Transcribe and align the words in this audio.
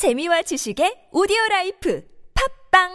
재미와 0.00 0.40
지식의 0.40 1.12
오디오 1.12 1.36
라이프 1.50 2.02
팟빵 2.70 2.88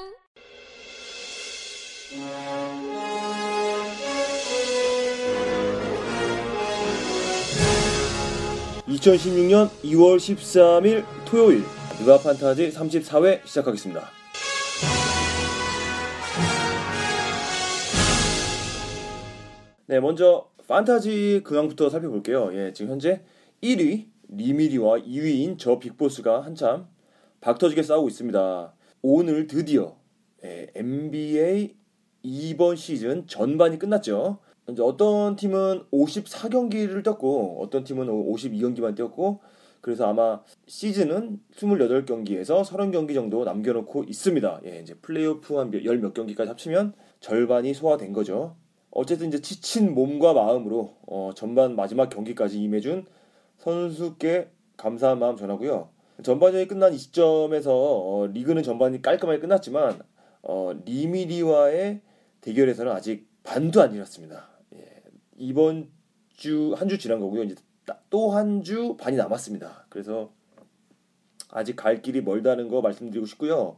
2016년 8.88 9.70
2월 9.83 10.18
13일 10.18 11.05
토요일 11.28 11.62
느바 12.00 12.18
판타지 12.18 12.71
34회 12.71 13.46
시작하겠습니다. 13.46 14.01
네, 19.85 19.99
먼저 19.99 20.49
판타지 20.67 21.41
근황부터 21.43 21.91
살펴볼게요. 21.91 22.49
예, 22.55 22.73
지금 22.73 22.93
현재 22.93 23.21
1위 23.61 24.07
리미리와 24.29 25.01
2위인 25.01 25.59
저 25.59 25.77
빅보스가 25.77 26.41
한참 26.43 26.95
박터지게 27.46 27.84
싸우고 27.84 28.07
있습니다. 28.07 28.73
오늘 29.04 29.45
드디어 29.45 29.95
예, 30.44 30.66
NBA 30.73 31.76
2번 32.23 32.76
시즌 32.76 33.27
전반이 33.27 33.77
끝났죠. 33.77 34.40
이제 34.67 34.81
어떤 34.81 35.36
팀은 35.36 35.84
54경기를 35.94 37.03
뛰었고 37.03 37.62
어떤 37.62 37.84
팀은 37.84 38.08
52경기만 38.08 38.95
뛰었고 38.95 39.41
그래서 39.81 40.08
아마 40.09 40.41
시즌은 40.66 41.39
28경기에서 41.55 42.63
30경기 42.63 43.13
정도 43.13 43.44
남겨놓고 43.44 44.05
있습니다. 44.05 44.62
예, 44.66 44.80
이제 44.80 44.95
플레이오프 44.95 45.55
한 45.55 45.72
열 45.72 46.00
몇 46.00 46.16
경기까지 46.16 46.50
합치면 46.50 46.94
절반이 47.20 47.75
소화된 47.75 48.12
거죠. 48.12 48.55
어쨌든 48.89 49.27
이제 49.27 49.39
지친 49.39 49.94
몸과 49.94 50.34
마음으로 50.34 50.95
어, 51.05 51.30
전반 51.36 51.75
마지막 51.75 52.09
경기까지 52.09 52.59
임해준 52.64 53.05
선수께 53.59 54.50
감사한 54.77 55.20
마음 55.20 55.38
전하고요. 55.38 55.94
전반전이 56.23 56.67
끝난 56.67 56.93
이 56.93 56.97
시점에서 56.97 57.73
어, 57.73 58.27
리그는 58.27 58.63
전반이 58.63 59.01
깔끔하게 59.01 59.39
끝났지만 59.39 59.99
어, 60.43 60.71
리미리와의 60.85 62.02
대결에서는 62.41 62.91
아직 62.91 63.27
반도 63.44 63.81
안 63.81 63.94
일었습니다. 63.94 64.47
예, 64.75 65.03
이번 65.38 65.89
주 66.35 66.73
한 66.75 66.88
주 66.89 66.97
지난 66.97 67.19
거고요. 67.19 67.44
이제 67.44 67.55
또 68.09 68.31
한 68.31 68.63
주 68.63 68.95
반이 68.97 69.17
남았습니다. 69.17 69.85
그래서 69.89 70.31
아직 71.49 71.75
갈 71.75 72.02
길이 72.02 72.22
멀다는 72.22 72.67
거 72.69 72.81
말씀드리고 72.81 73.25
싶고요. 73.25 73.77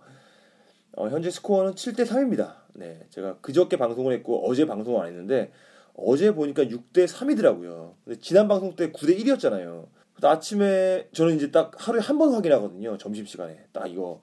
어, 0.96 1.10
현재 1.10 1.30
스코어는 1.30 1.74
7대 1.74 2.06
3입니다. 2.06 2.56
네, 2.74 3.00
제가 3.10 3.38
그저께 3.42 3.78
방송을 3.78 4.14
했고 4.14 4.48
어제 4.48 4.66
방송을 4.66 5.02
안 5.02 5.08
했는데 5.08 5.52
어제 5.96 6.34
보니까 6.34 6.64
6대 6.64 7.08
3이더라고요. 7.08 7.94
근데 8.06 8.20
지난 8.20 8.48
방송 8.48 8.76
때 8.76 8.92
9대 8.92 9.20
1이었잖아요. 9.20 9.88
아침에 10.22 11.08
저는 11.14 11.36
이제 11.36 11.52
딱 11.52 11.72
하루에 11.78 12.02
한 12.02 12.18
번 12.18 12.34
확인하거든요. 12.34 12.98
점심 12.98 13.26
시간에 13.26 13.66
딱 13.72 13.88
이거 13.88 14.22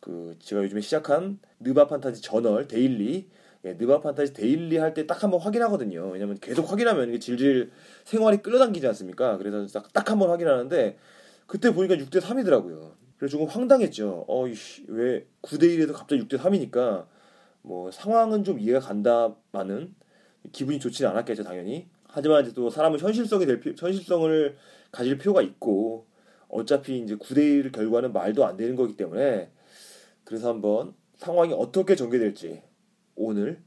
그 0.00 0.36
제가 0.38 0.62
요즘에 0.62 0.80
시작한 0.80 1.38
느바 1.60 1.86
판타지 1.88 2.22
저널 2.22 2.68
데일리 2.68 3.28
예, 3.64 3.72
느바 3.74 4.00
판타지 4.02 4.32
데일리 4.34 4.76
할 4.76 4.92
때 4.94 5.06
딱 5.06 5.24
한 5.24 5.30
번 5.30 5.40
확인하거든요. 5.40 6.10
왜냐면 6.10 6.38
계속 6.40 6.70
확인하면 6.70 7.08
이게 7.08 7.18
실생활이 7.18 8.38
끌어당기지 8.42 8.86
않습니까? 8.88 9.38
그래서 9.38 9.66
딱 9.92 10.10
한 10.10 10.18
번 10.18 10.30
확인하는데 10.30 10.96
그때 11.46 11.72
보니까 11.74 11.96
6대 11.96 12.20
3이더라고요. 12.20 12.92
그래서 13.18 13.32
조금 13.32 13.46
황당했죠. 13.46 14.24
어, 14.28 14.46
이씨, 14.48 14.84
왜 14.88 15.26
9대 15.42 15.62
1에서 15.64 15.92
갑자기 15.94 16.22
6대 16.22 16.38
3이니까 16.38 17.06
뭐 17.62 17.90
상황은 17.90 18.44
좀 18.44 18.58
이해가 18.60 18.80
간다마는 18.80 19.94
기분이 20.52 20.78
좋지는 20.78 21.10
않았겠죠, 21.12 21.42
당연히. 21.44 21.86
하지만 22.06 22.44
이제 22.44 22.52
또 22.54 22.68
사람은 22.70 22.98
현실성이 23.00 23.46
될 23.46 23.60
피, 23.60 23.74
현실성을 23.78 24.56
가질 24.94 25.18
필요가 25.18 25.42
있고 25.42 26.06
어차피 26.48 26.98
이제 27.00 27.16
9대 27.16 27.38
1 27.38 27.72
결과는 27.72 28.12
말도 28.12 28.46
안 28.46 28.56
되는 28.56 28.76
거기 28.76 28.96
때문에 28.96 29.50
그래서 30.22 30.48
한번 30.48 30.94
상황이 31.16 31.52
어떻게 31.52 31.96
전개될지 31.96 32.62
오늘 33.16 33.60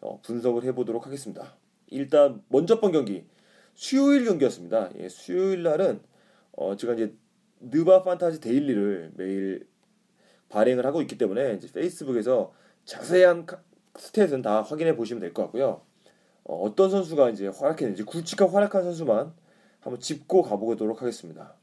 어, 0.00 0.20
분석을 0.20 0.64
해보도록 0.64 1.06
하겠습니다. 1.06 1.56
일단 1.88 2.42
먼저 2.48 2.78
번 2.78 2.92
경기 2.92 3.24
수요일 3.74 4.24
경기였습니다. 4.26 4.90
예, 4.98 5.08
수요일 5.08 5.62
날은 5.62 6.00
어, 6.52 6.76
제가 6.76 6.92
이제 6.94 7.14
느바 7.60 8.02
판타지 8.02 8.40
데일리를 8.40 9.12
매일 9.16 9.66
발행을 10.50 10.84
하고 10.84 11.00
있기 11.00 11.16
때문에 11.16 11.54
이제 11.54 11.68
페이스북에서 11.72 12.52
자세한 12.84 13.46
stat은 13.94 14.42
다 14.42 14.60
확인해 14.62 14.94
보시면 14.94 15.20
될 15.20 15.32
것 15.32 15.42
같고요. 15.44 15.80
어떤 16.44 16.90
선수가 16.90 17.30
이제 17.30 17.48
활약했는지 17.48 18.04
굵직한 18.04 18.48
활약한 18.50 18.84
선수만 18.84 19.32
한번 19.86 20.00
짚고 20.00 20.42
가보도록 20.42 21.00
하겠습니다. 21.00 21.54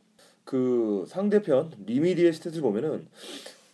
그 0.45 1.05
상대편 1.07 1.71
리미디의 1.85 2.31
stat을 2.33 2.61
보면은 2.61 3.07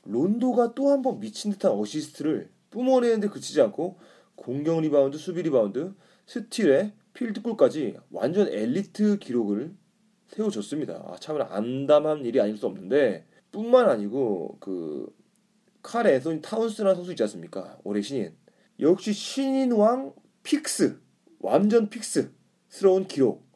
론도가 0.06 0.74
또 0.74 0.90
한 0.90 1.02
번 1.04 1.20
미친 1.20 1.52
듯한 1.52 1.72
어시스트를 1.72 2.50
뿜어내는데 2.72 3.28
그치지 3.30 3.62
않고 3.62 3.98
공격 4.36 4.82
리바운드, 4.82 5.18
수비 5.18 5.44
리바운드, 5.44 5.94
스틸에 6.26 6.94
필드골까지 7.14 7.98
완전 8.12 8.48
엘리트 8.48 9.20
기록을 9.20 9.74
세워줬습니다. 10.30 10.94
아, 11.06 11.16
참 11.20 11.40
암담한 11.42 12.26
일이 12.26 12.40
아닐 12.40 12.58
수 12.58 12.66
없는데 12.66 13.26
뿐만 13.52 13.90
아니고 13.90 14.58
그 14.60 15.14
칼 15.82 16.06
앤소니 16.08 16.42
타운스라는 16.42 16.94
선수 16.94 17.12
있지 17.12 17.24
않습니까? 17.24 17.78
올해 17.86 18.02
신인. 18.02 18.34
역시 18.82 19.14
신인왕 19.14 20.14
pick스 20.44 21.00
완전 21.40 21.90
pick스스러운 21.90 23.08
기록 23.08 23.49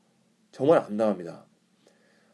정말 0.53 0.78
암담합니다. 0.78 1.47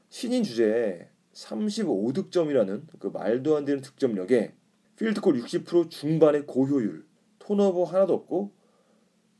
신인 0.09 0.43
주제에 0.43 1.07
35득점이라는 1.31 2.99
그 2.99 3.07
말도 3.07 3.55
안 3.55 3.63
되는 3.63 3.81
득점력에 3.81 4.55
필드골 4.97 5.35
60% 5.41 5.89
중반의 5.89 6.45
고효율, 6.45 7.07
turnover 7.39 7.85
하나도 7.85 8.13
없고 8.13 8.51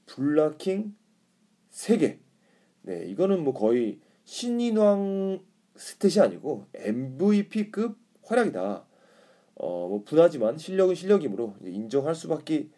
블로킹 0.06 0.96
3개. 1.72 2.20
네, 2.84 3.06
이거는 3.08 3.44
뭐 3.44 3.54
거의 3.54 4.00
신인왕 4.24 5.44
stat이 5.76 6.24
아니고 6.24 6.68
MVP급 6.74 7.98
활약이다. 8.24 8.88
어, 9.56 9.88
뭐 9.90 10.04
분하지만 10.06 10.58
실력은 10.58 10.96
실력이므로 10.96 11.56
인정할 11.66 12.16
수밖에 12.16 12.70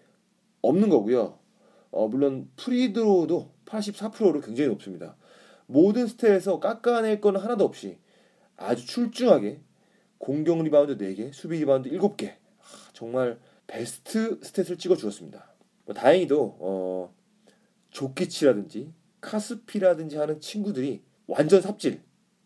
없는 0.64 0.90
거고요. 0.90 1.38
어, 1.92 2.08
물론 2.08 2.50
free 2.56 2.91
throw도 2.91 3.52
84%로 3.66 4.42
굉장히 4.42 4.68
높습니다. 4.70 5.16
모든 5.72 6.06
stat에서 6.06 6.60
깎아낼 6.60 7.22
건 7.22 7.38
하나도 7.38 7.64
없이 7.64 7.98
아주 8.58 8.86
출중하게 8.86 9.62
공격 10.18 10.62
리바운드 10.62 10.98
4개, 10.98 11.34
수비 11.34 11.60
리바운드 11.60 11.90
7개. 11.90 12.36
정말 12.94 13.40
베스트 13.68 14.40
stat을 14.42 14.78
찍어 14.78 14.98
주었습니다. 14.98 15.54
뭐 15.86 15.96
다행히도 15.96 16.58
어, 16.60 17.14
조키치라든지 17.90 18.94
카스피라든지 19.22 20.18
하는 20.18 20.42
친구들이 20.42 21.04
완전 21.28 21.62
삽질. 21.62 22.02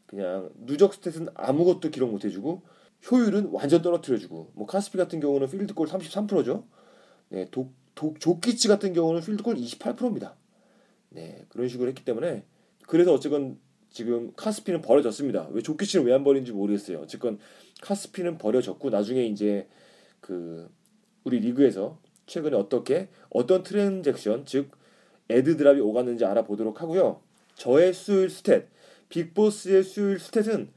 그냥 0.06 0.52
누적 0.56 0.94
stat은 0.94 1.31
아무것도 1.34 1.90
기록 1.90 2.12
못 2.12 2.24
해주고 2.25 2.62
효율은 3.09 3.50
완전 3.52 3.81
떨어뜨려주고 3.81 4.52
뭐 4.53 4.68
카스피 4.68 5.00
같은 5.00 5.19
경우는 5.19 5.50
필드골 5.50 5.88
33%죠. 5.88 6.68
네, 7.30 7.47
독, 7.50 7.74
독, 7.96 8.19
조키치 8.19 8.68
같은 8.68 8.94
경우는 8.94 9.22
필드골 9.22 9.56
28%입니다. 9.56 10.35
네, 11.09 11.46
그런 11.50 11.68
식으로 11.68 11.90
했기 11.90 12.06
때문에 12.06 12.46
그래서 12.88 13.13
어쨌건 13.13 13.57
지금 13.90 14.34
카스피는 14.35 14.81
버려졌습니다. 14.81 15.47
왜 15.51 15.62
조키치는 15.62 16.06
왜 16.06 16.13
안 16.13 16.23
버린지 16.23 16.51
모르겠어요. 16.51 17.00
어쨌건 17.00 17.40
카스피는 17.81 18.38
버려졌고 18.38 18.90
나중에 18.90 19.25
이제 19.25 19.68
그 20.19 20.69
우리 21.23 21.40
리그에서 21.40 22.00
최근에 22.25 22.56
어떻게 22.57 23.09
어떤 23.29 23.63
transaction 23.64 24.46
즉 24.46 24.72
add 25.30 25.58
drop이 25.58 25.80
오갔는지 25.79 26.25
알아보도록 26.25 26.81
하고요. 26.81 27.22
저의 27.56 27.94
수요일 27.94 28.28
stat, 28.28 28.68
빅보스의 29.09 29.84
수요일 29.84 30.17
stat은 30.18 30.68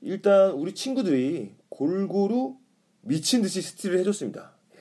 일단 0.00 0.52
우리 0.52 0.74
친구들이 0.74 1.54
골고루 1.68 2.56
미친 3.02 3.42
듯이 3.42 3.60
스틸을 3.60 3.98
해줬습니다. 3.98 4.54
예. 4.74 4.78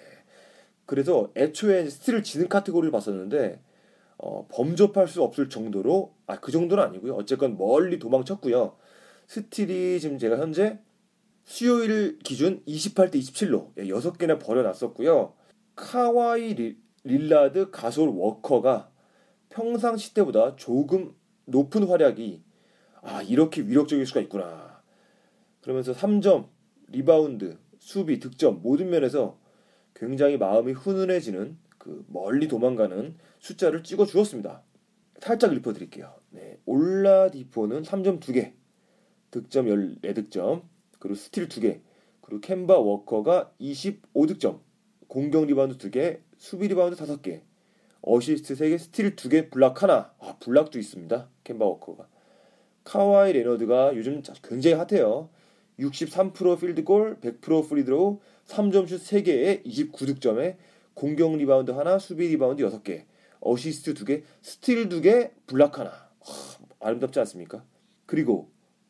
그래서 0.86 1.32
애초에 1.36 1.90
스틸을 1.90 2.24
지는 2.24 2.48
카테고리를 2.48 2.92
봤었는데 2.92 3.60
어, 4.18 4.48
범접할 4.50 5.08
수 5.08 5.24
없을 5.24 5.50
정도로 5.50 6.14
아 6.28 6.38
그 6.38 6.52
정도는 6.52 6.84
아니고요. 6.84 7.16
어쨌건 7.16 7.58
멀리 7.58 8.00
도망쳤고요. 8.00 8.76
스틸이 9.28 10.00
지금 10.00 10.18
제가 10.18 10.38
현재 10.38 10.80
수요일 11.46 12.20
기준 12.20 12.64
28대 12.66 13.16
27로 13.16 13.72
예, 13.78 13.86
6개나 13.86 14.40
벌려놨었고요. 14.40 15.34
카와이 15.76 16.54
리, 16.54 16.78
릴라드 17.04 17.72
가솔 17.72 18.10
워커가 18.10 18.90
평상시 19.50 20.14
때보다 20.14 20.56
조금 20.56 21.14
높은 21.46 21.84
활약이 21.88 22.44
아 23.02 23.22
이렇게 23.22 23.62
위력적일 23.62 24.06
수가 24.06 24.22
있구나. 24.22 24.82
그러면서 25.62 25.94
3점, 25.94 26.48
리바운드, 26.88 27.58
수비, 27.80 28.20
득점 28.20 28.62
모든 28.62 28.90
면에서 28.90 29.38
굉장히 29.94 30.38
마음이 30.38 30.72
훈훈해지는 30.74 31.58
그 31.84 32.06
멀리 32.08 32.48
도망가는 32.48 33.18
숫자를 33.40 33.84
찍어 33.84 34.06
주었습니다. 34.06 34.64
살짝 35.20 35.52
읊어드릴게요. 35.52 36.14
네, 36.30 36.58
올라디포는 36.66 37.82
3점 37.82 38.22
2개, 38.22 38.54
득점 39.32 39.66
14득점, 39.66 40.64
그리고 41.00 41.16
스틸 41.16 41.50
2개, 41.50 41.82
그리고 42.22 42.40
켐바 42.40 42.78
워커가 42.78 43.52
25득점, 43.60 44.62
공격 45.10 45.46
리바운드 45.46 45.78
2개, 45.78 46.22
수비 46.38 46.70
리바운드 46.70 46.96
5개, 46.96 47.42
어시스트 48.02 48.54
3개, 48.54 48.78
스틸 48.78 49.18
2개, 49.18 49.52
블락 49.52 49.84
하나. 49.84 50.14
아, 50.20 50.38
block도 50.40 50.80
있습니다. 50.80 51.28
켐바 51.44 51.66
워커가. 51.66 52.08
카와이 52.86 53.34
레너드가 53.34 53.94
요즘 53.98 54.22
굉장히 54.42 54.78
hot해요. 54.78 55.30
63% 55.80 56.62
필드골, 56.62 57.18
100% 57.20 57.68
free 57.68 57.89
throw, 57.89 58.22
3점슛 58.48 59.00
3개에 59.00 59.66
29득점에 59.66 60.56
공격 60.94 61.36
리바운드 61.36 61.72
하나, 61.72 62.00
수비 62.00 62.28
리바운드 62.28 62.64
6개, 62.64 63.06
어시스트 63.40 63.94
2개, 63.94 64.24
스틸 64.42 64.90
2개, 64.90 65.32
블락 65.48 65.80
하나. 65.80 65.90
하, 65.90 66.88
아름답지 66.88 67.20
않습니까? 67.20 67.64
그리고 68.06 68.50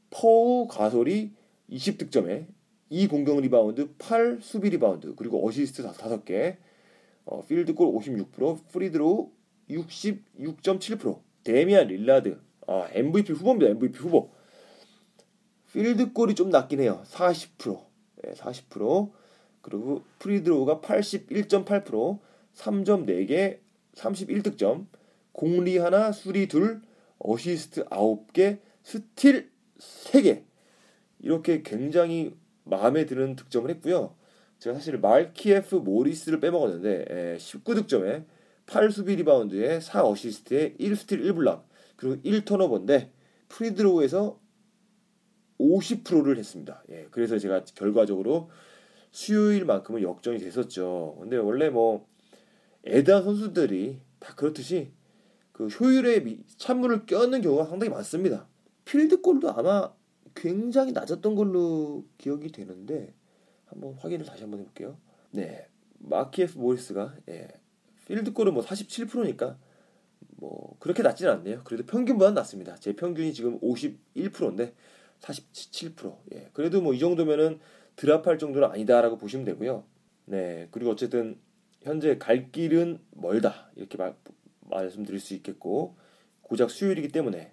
파우 0.10 0.68
가솔이 0.68 1.32
20득점에 1.70 2.48
2 2.90 3.08
공격 3.08 3.40
리바운드, 3.40 3.96
8 3.98 4.40
수비 4.42 4.70
리바운드, 4.70 5.16
그리고 5.16 5.48
어시스트 5.48 5.84
5개, 5.84 6.58
어, 7.26 7.44
필드골 7.46 7.88
56%, 7.88 8.68
free 8.68 8.96
throw 8.96 9.32
66.7%, 9.70 11.20
데미안 11.44 11.88
릴라드, 11.88 12.40
아, 12.68 12.88
MVP 12.92 13.34
후보입니다. 13.34 13.72
MVP 13.72 14.00
후보. 14.00 14.32
필드골이 15.72 16.36
좀 16.36 16.50
낮긴 16.50 16.82
해요. 16.82 17.02
40%. 17.06 17.84
네, 18.24 18.34
40%. 18.34 19.12
그리고 19.64 20.04
free 20.20 20.42
throw가 20.42 20.82
81.8%, 20.82 22.20
3점 22.54 23.08
4개, 23.08 23.60
31득점, 23.96 24.88
공리 25.32 25.78
하나, 25.78 26.12
수리 26.12 26.48
둘, 26.48 26.82
어시스트 27.18 27.86
9개, 27.86 28.60
스틸 28.84 29.50
3개. 29.80 30.44
이렇게 31.20 31.64
굉장히 31.64 32.36
마음에 32.66 33.06
드는 33.06 33.36
득점을 33.38 33.70
했고요. 33.70 34.16
제가 34.60 34.76
사실 34.76 35.00
말키에프 35.00 35.76
모리스를 35.76 36.40
빼먹었는데 36.40 37.38
19득점에 37.40 38.26
8수비 38.66 39.16
리바운드에 39.18 39.80
4어시스트에 39.80 40.80
1스틸 40.80 41.22
1블락 41.22 41.64
그리고 41.96 42.16
1턴오버인데 42.22 43.10
free 43.48 43.76
throw에서 43.76 44.40
50%를 45.60 46.38
했습니다. 46.38 46.84
예, 46.90 47.08
그래서 47.12 47.38
제가 47.38 47.64
결과적으로 47.76 48.50
수요일만큼은 49.14 50.02
역전이 50.02 50.40
됐었죠. 50.40 51.18
근데 51.22 51.38
원래 51.38 51.70
뭐 51.70 52.06
add한 52.84 53.24
선수들이 53.24 54.02
다 54.20 54.34
그렇듯이 54.36 54.92
그 55.52 55.68
효율에 55.68 56.24
찬물을 56.58 57.06
끼얹는 57.06 57.42
경우가 57.42 57.66
상당히 57.66 57.92
많습니다. 57.92 58.48
필드골도 58.86 59.52
아마 59.52 59.94
굉장히 60.36 60.92
낮았던 60.92 61.36
걸로 61.36 62.06
기억이 62.18 62.52
되는데 62.52 63.14
한번 63.66 63.94
확인을 63.94 64.26
다시 64.26 64.42
한번 64.42 64.62
해볼게요. 64.62 64.98
네, 65.32 65.68
마키에프 66.00 66.58
모리스가 66.58 67.16
예, 67.30 67.48
필드골은 68.08 68.54
뭐 68.54 68.64
47%니까 68.64 69.58
뭐 70.38 70.76
그렇게 70.80 71.04
낮지는 71.04 71.32
않네요. 71.34 71.62
그래도 71.64 71.86
평균보다는 71.86 72.34
낮습니다. 72.34 72.76
제 72.76 72.94
평균이 72.96 73.34
지금 73.34 73.60
51%인데 73.60 74.74
47%. 75.22 76.18
예, 76.34 76.50
그래도 76.54 76.82
뭐 76.82 76.96
이 76.96 77.00
정도면은 77.00 77.60
드랍할 77.96 78.38
정도는 78.38 78.70
아니다라고 78.70 79.18
보시면 79.18 79.46
되고요. 79.46 79.84
네, 80.26 80.68
그리고 80.72 80.92
어쨌든 80.92 81.38
현재 81.82 82.18
갈 82.18 82.52
길은 82.52 83.00
멀다 83.12 83.72
이렇게 83.76 83.98
말, 83.98 84.16
말씀드릴 84.62 85.20
수 85.20 85.34
있겠고 85.36 85.96
고작 86.42 86.70
수요일이기 86.70 87.10
때문에 87.10 87.52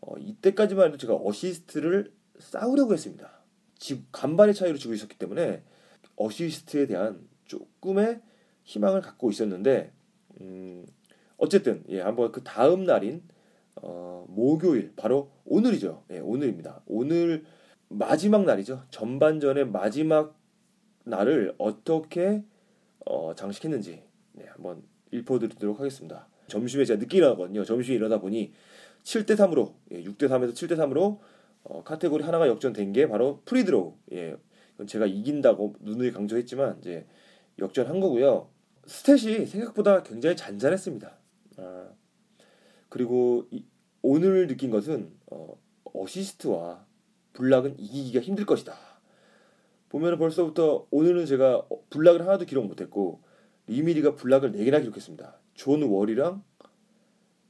어, 0.00 0.16
이때까지만 0.18 0.88
해도 0.88 0.96
제가 0.96 1.14
어시스트를 1.14 2.12
싸우려고 2.38 2.92
했습니다. 2.92 3.30
지, 3.78 4.04
간발의 4.12 4.54
차이로 4.54 4.78
지고 4.78 4.94
있었기 4.94 5.16
때문에 5.18 5.62
어시스트에 6.16 6.86
대한 6.86 7.28
조금의 7.44 8.20
희망을 8.64 9.00
갖고 9.00 9.30
있었는데 9.30 9.92
음, 10.40 10.86
어쨌든 11.36 11.82
예, 11.88 12.00
한번 12.00 12.32
그 12.32 12.42
다음 12.42 12.84
날인 12.84 13.22
어, 13.76 14.26
목요일 14.28 14.92
바로 14.96 15.30
오늘이죠. 15.44 16.04
예, 16.10 16.18
오늘입니다. 16.18 16.82
오늘 16.86 17.44
마지막 17.90 18.44
날이죠. 18.44 18.84
전반전의 18.90 19.66
마지막 19.66 20.38
날을 21.04 21.54
어떻게 21.58 22.44
어, 23.04 23.34
장식했는지 23.34 24.02
네, 24.32 24.46
한번 24.48 24.82
일포드리도록 25.10 25.80
하겠습니다. 25.80 26.28
점심에 26.46 26.84
제가 26.84 27.00
늦게 27.00 27.18
일어나거든요. 27.18 27.64
점심에 27.64 27.96
일어나 27.96 28.18
보니 28.18 28.52
7대 29.02 29.34
3으로 29.34 29.74
예, 29.90 30.04
6대 30.04 30.28
3에서 30.28 30.52
7대 30.52 30.76
3으로 30.76 31.18
어, 31.64 31.82
카테고리 31.82 32.22
하나가 32.22 32.46
역전된 32.46 32.92
게 32.92 33.08
바로 33.08 33.42
free 33.44 33.65
throw. 33.65 33.96
예, 34.12 34.36
제가 34.86 35.06
이긴다고 35.06 35.74
누누이 35.80 36.12
강조했지만 36.12 36.78
이제 36.78 37.06
역전한 37.58 37.98
거고요. 38.00 38.48
스탯이 38.86 39.46
생각보다 39.46 40.04
굉장히 40.04 40.36
잔잔했습니다. 40.36 41.18
아, 41.58 41.88
그리고 42.88 43.46
이, 43.50 43.64
오늘 44.00 44.46
느낀 44.46 44.70
것은 44.70 45.12
어, 45.30 45.56
어시스트와 45.92 46.86
블락은 47.32 47.78
이기기가 47.78 48.20
힘들 48.20 48.46
것이다. 48.46 48.74
보면 49.88 50.18
벌써부터 50.18 50.86
오늘은 50.90 51.26
제가 51.26 51.66
블락을 51.90 52.22
하나도 52.22 52.44
기록 52.44 52.66
못했고 52.66 53.22
리미리가 53.66 54.14
블락을 54.14 54.52
4개나 54.52 54.80
기록했습니다. 54.80 55.38
존 55.54 55.82
월이랑 55.82 56.42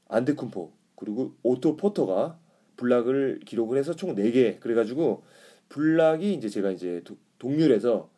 안데쿤포 0.09 0.73
그리고 0.97 1.35
오토 1.43 1.77
포터가 1.77 2.39
블락을 2.77 3.41
기록을 3.45 3.79
해서 3.79 3.95
총 3.95 4.15
4개 4.15 4.59
그래가지고 4.61 5.23
블락이 5.69 6.35
이제 6.35 6.49
제가 6.49 6.71
이제 6.71 7.03
동률에서 7.39 8.11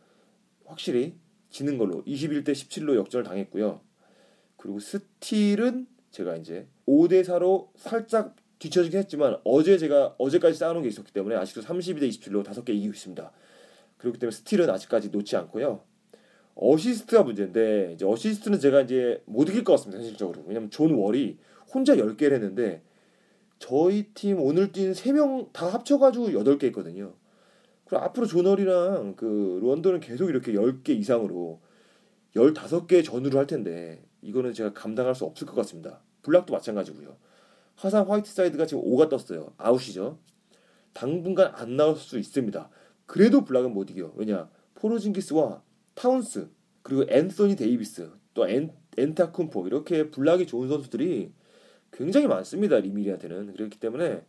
확실히 0.64 1.16
지는 1.50 1.78
걸로 1.78 2.02
21대 2.04 2.52
17로 2.52 2.96
역전을 2.96 3.24
당했고요. 3.24 3.80
그리고 4.56 4.78
스틸은 4.78 5.86
제가 6.10 6.36
이제 6.36 6.68
5대 6.86 7.24
4로 7.24 7.68
살짝 7.76 8.36
뒤쳐지긴 8.62 9.00
했지만 9.00 9.38
어제 9.42 9.76
제가 9.76 10.14
어제까지 10.18 10.56
쌓아놓은 10.56 10.82
게 10.82 10.88
있었기 10.88 11.12
때문에 11.12 11.34
아직도 11.34 11.62
32대 11.62 12.08
27로 12.08 12.44
5개 12.44 12.70
이기고 12.70 12.92
있습니다. 12.92 13.32
그렇기 13.98 14.18
때문에 14.18 14.36
스틸은 14.36 14.70
아직까지 14.70 15.10
놓지 15.10 15.36
않고요. 15.36 15.80
어시스트가 16.54 17.24
문제인데 17.24 17.92
이제 17.94 18.04
어시스트는 18.04 18.60
제가 18.60 18.82
이제 18.82 19.22
못 19.26 19.48
이길 19.48 19.64
것 19.64 19.72
같습니다. 19.72 19.98
현실적으로. 19.98 20.44
왜냐면 20.46 20.70
존 20.70 20.94
월이 20.94 21.38
혼자 21.74 21.96
10개를 21.96 22.32
했는데 22.34 22.82
저희 23.58 24.04
팀 24.14 24.40
오늘 24.40 24.70
뛴 24.70 24.92
3명 24.92 25.52
다 25.52 25.66
합쳐가지고 25.66 26.28
8개 26.28 26.64
있거든요. 26.64 27.14
그리고 27.84 28.04
앞으로 28.04 28.26
존 28.26 28.46
월이랑 28.46 29.16
그 29.16 29.60
론도는 29.62 30.00
계속 30.00 30.28
이렇게 30.28 30.52
10개 30.52 30.90
이상으로 30.90 31.60
15개 32.36 33.04
전후를 33.04 33.38
할 33.38 33.46
텐데 33.46 34.02
이거는 34.20 34.52
제가 34.52 34.72
감당할 34.72 35.14
수 35.14 35.24
없을 35.24 35.46
것 35.46 35.54
같습니다. 35.56 36.00
블락도 36.22 36.52
마찬가지고요. 36.52 37.16
하산 37.76 38.10
화이트사이드가 38.10 38.66
지금 38.66 38.84
O가 38.84 39.08
떴어요. 39.08 39.52
아웃이죠. 39.56 40.18
당분간 40.92 41.52
안 41.54 41.76
나올 41.76 41.96
수 41.96 42.18
있습니다. 42.18 42.70
그래도 43.06 43.44
블락은 43.44 43.72
못 43.72 43.90
이겨. 43.90 44.12
왜냐? 44.16 44.50
포르징기스와 44.74 45.62
타운스 45.94 46.48
그리고 46.82 47.04
앤소니 47.08 47.56
데이비스 47.56 48.10
또 48.34 48.48
엔, 48.48 48.72
엔타쿤포 48.96 49.66
이렇게 49.66 50.10
블락이 50.10 50.46
좋은 50.46 50.68
선수들이 50.68 51.32
굉장히 51.92 52.26
많습니다. 52.26 52.78
리미리한테는 52.78 53.52
그렇기 53.54 53.78
때문에 53.78 54.24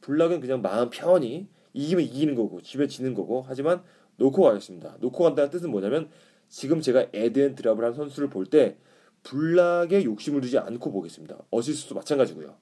블락은 0.00 0.40
그냥 0.40 0.62
마음 0.62 0.90
편히 0.90 1.48
이기면 1.72 2.04
이기는 2.04 2.34
거고 2.34 2.60
지면 2.60 2.88
지는 2.88 3.14
거고 3.14 3.44
하지만 3.46 3.82
놓고 4.16 4.42
가겠습니다. 4.42 4.96
놓고 5.00 5.24
간다는 5.24 5.50
뜻은 5.50 5.70
뭐냐면 5.70 6.10
지금 6.48 6.80
제가 6.80 7.06
add 7.12 7.33
and 7.33 7.54
drop을 7.54 7.84
한 7.84 7.94
선수를 7.94 8.28
볼 8.28 8.46
때 8.46 8.76
블락에 9.24 10.04
욕심을 10.04 10.40
두지 10.40 10.58
않고 10.58 10.92
보겠습니다. 10.92 11.38
어시스트도 11.50 11.94
마찬가지고요. 11.94 12.56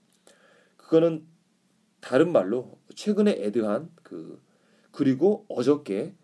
그거는 0.86 1.26
다른 2.00 2.30
말로 2.30 2.78
최근에 2.94 3.38
add한 3.38 3.90
그 4.04 4.40
그리고 4.92 5.44
어저께 5.48 6.14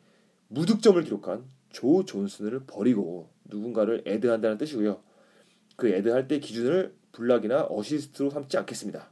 무득점을 0.48 1.02
기록한 1.02 1.44
조 1.70 2.04
존슨을 2.04 2.64
버리고 2.66 3.30
누군가를 3.46 4.02
에드한다는 4.06 4.58
뜻이고요. 4.58 5.02
그 5.76 5.88
에드할 5.88 6.28
때 6.28 6.38
기준을 6.38 6.94
블락이나 7.10 7.66
어시스트로 7.70 8.30
삼지 8.30 8.56
않겠습니다. 8.58 9.10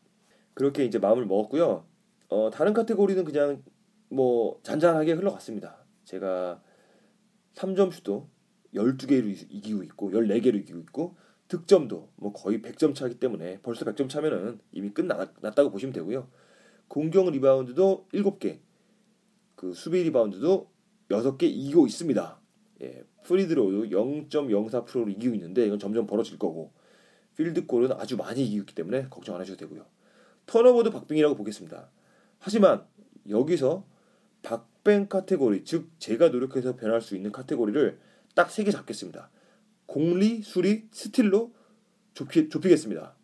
그렇게 0.54 0.85
이제 0.85 0.99
마음을 0.99 1.26
먹었고요. 1.26 1.85
어, 2.28 2.50
다른 2.50 2.73
카테고리는 2.73 3.25
그냥 3.25 3.64
뭐 4.09 4.61
잔잔하게 4.62 5.12
흘러갔습니다. 5.12 5.85
제가 6.04 6.62
3점 7.54 7.92
슛도 7.92 8.28
12개로 8.75 9.26
이기고 9.50 9.83
있고 9.83 10.11
14개로 10.12 10.54
이기고 10.61 10.78
있고 10.78 11.16
득점도 11.50 12.09
뭐 12.16 12.33
거의 12.33 12.62
100점 12.62 12.95
차기 12.95 13.19
때문에 13.19 13.61
벌써 13.62 13.85
100점 13.85 14.09
차면은 14.09 14.61
이미 14.73 14.90
끝났다고 14.90 15.71
보시면 15.71 15.92
되고요. 15.92 16.28
공격 16.88 17.30
리바운드도 17.30 18.09
7개, 18.12 18.61
그 19.57 19.75
수비 19.75 20.02
리바운드도 20.04 20.71
6개 21.11 21.42
이기고 21.42 21.87
있습니다. 21.87 22.40
예, 22.83 23.04
free 23.25 23.46
throw도 23.46 23.85
0.04%로 23.87 25.09
이기고 25.11 25.35
있는데 25.35 25.66
이건 25.66 25.78
점점 25.78 26.07
벌어질 26.07 26.38
거고 26.38 26.73
필드골은 27.37 27.92
아주 27.92 28.16
많이 28.16 28.45
이기고 28.47 28.62
있기 28.62 28.75
때문에 28.75 29.09
걱정 29.11 29.35
안 29.35 29.40
하셔도 29.42 29.59
되고요. 29.59 29.85
턴오버도 30.47 30.90
박빙이라고 30.90 31.35
보겠습니다. 31.35 31.90
하지만 32.38 32.85
여기서 33.28 33.85
박, 34.42 34.71
박빙 34.80 35.09
카테고리, 35.09 35.64
즉 35.64 35.90
제가 35.99 36.28
노력해서 36.28 36.76
변할 36.76 37.00
수 37.00 37.16
있는 37.16 37.33
카테고리를 37.33 37.99
딱 38.35 38.50
세 38.50 38.59
개 38.59 38.71
잡겠습니다. 38.71 39.30
공리, 39.90 40.40
수리, 40.42 40.87
스틸로 40.92 41.52
좁히, 42.14 42.49
좁히겠습니다. 42.49 43.16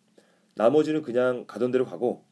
나머지는 0.56 1.00
그냥 1.02 1.44
가던 1.46 1.70
대로 1.70 1.84
가고 1.84 2.24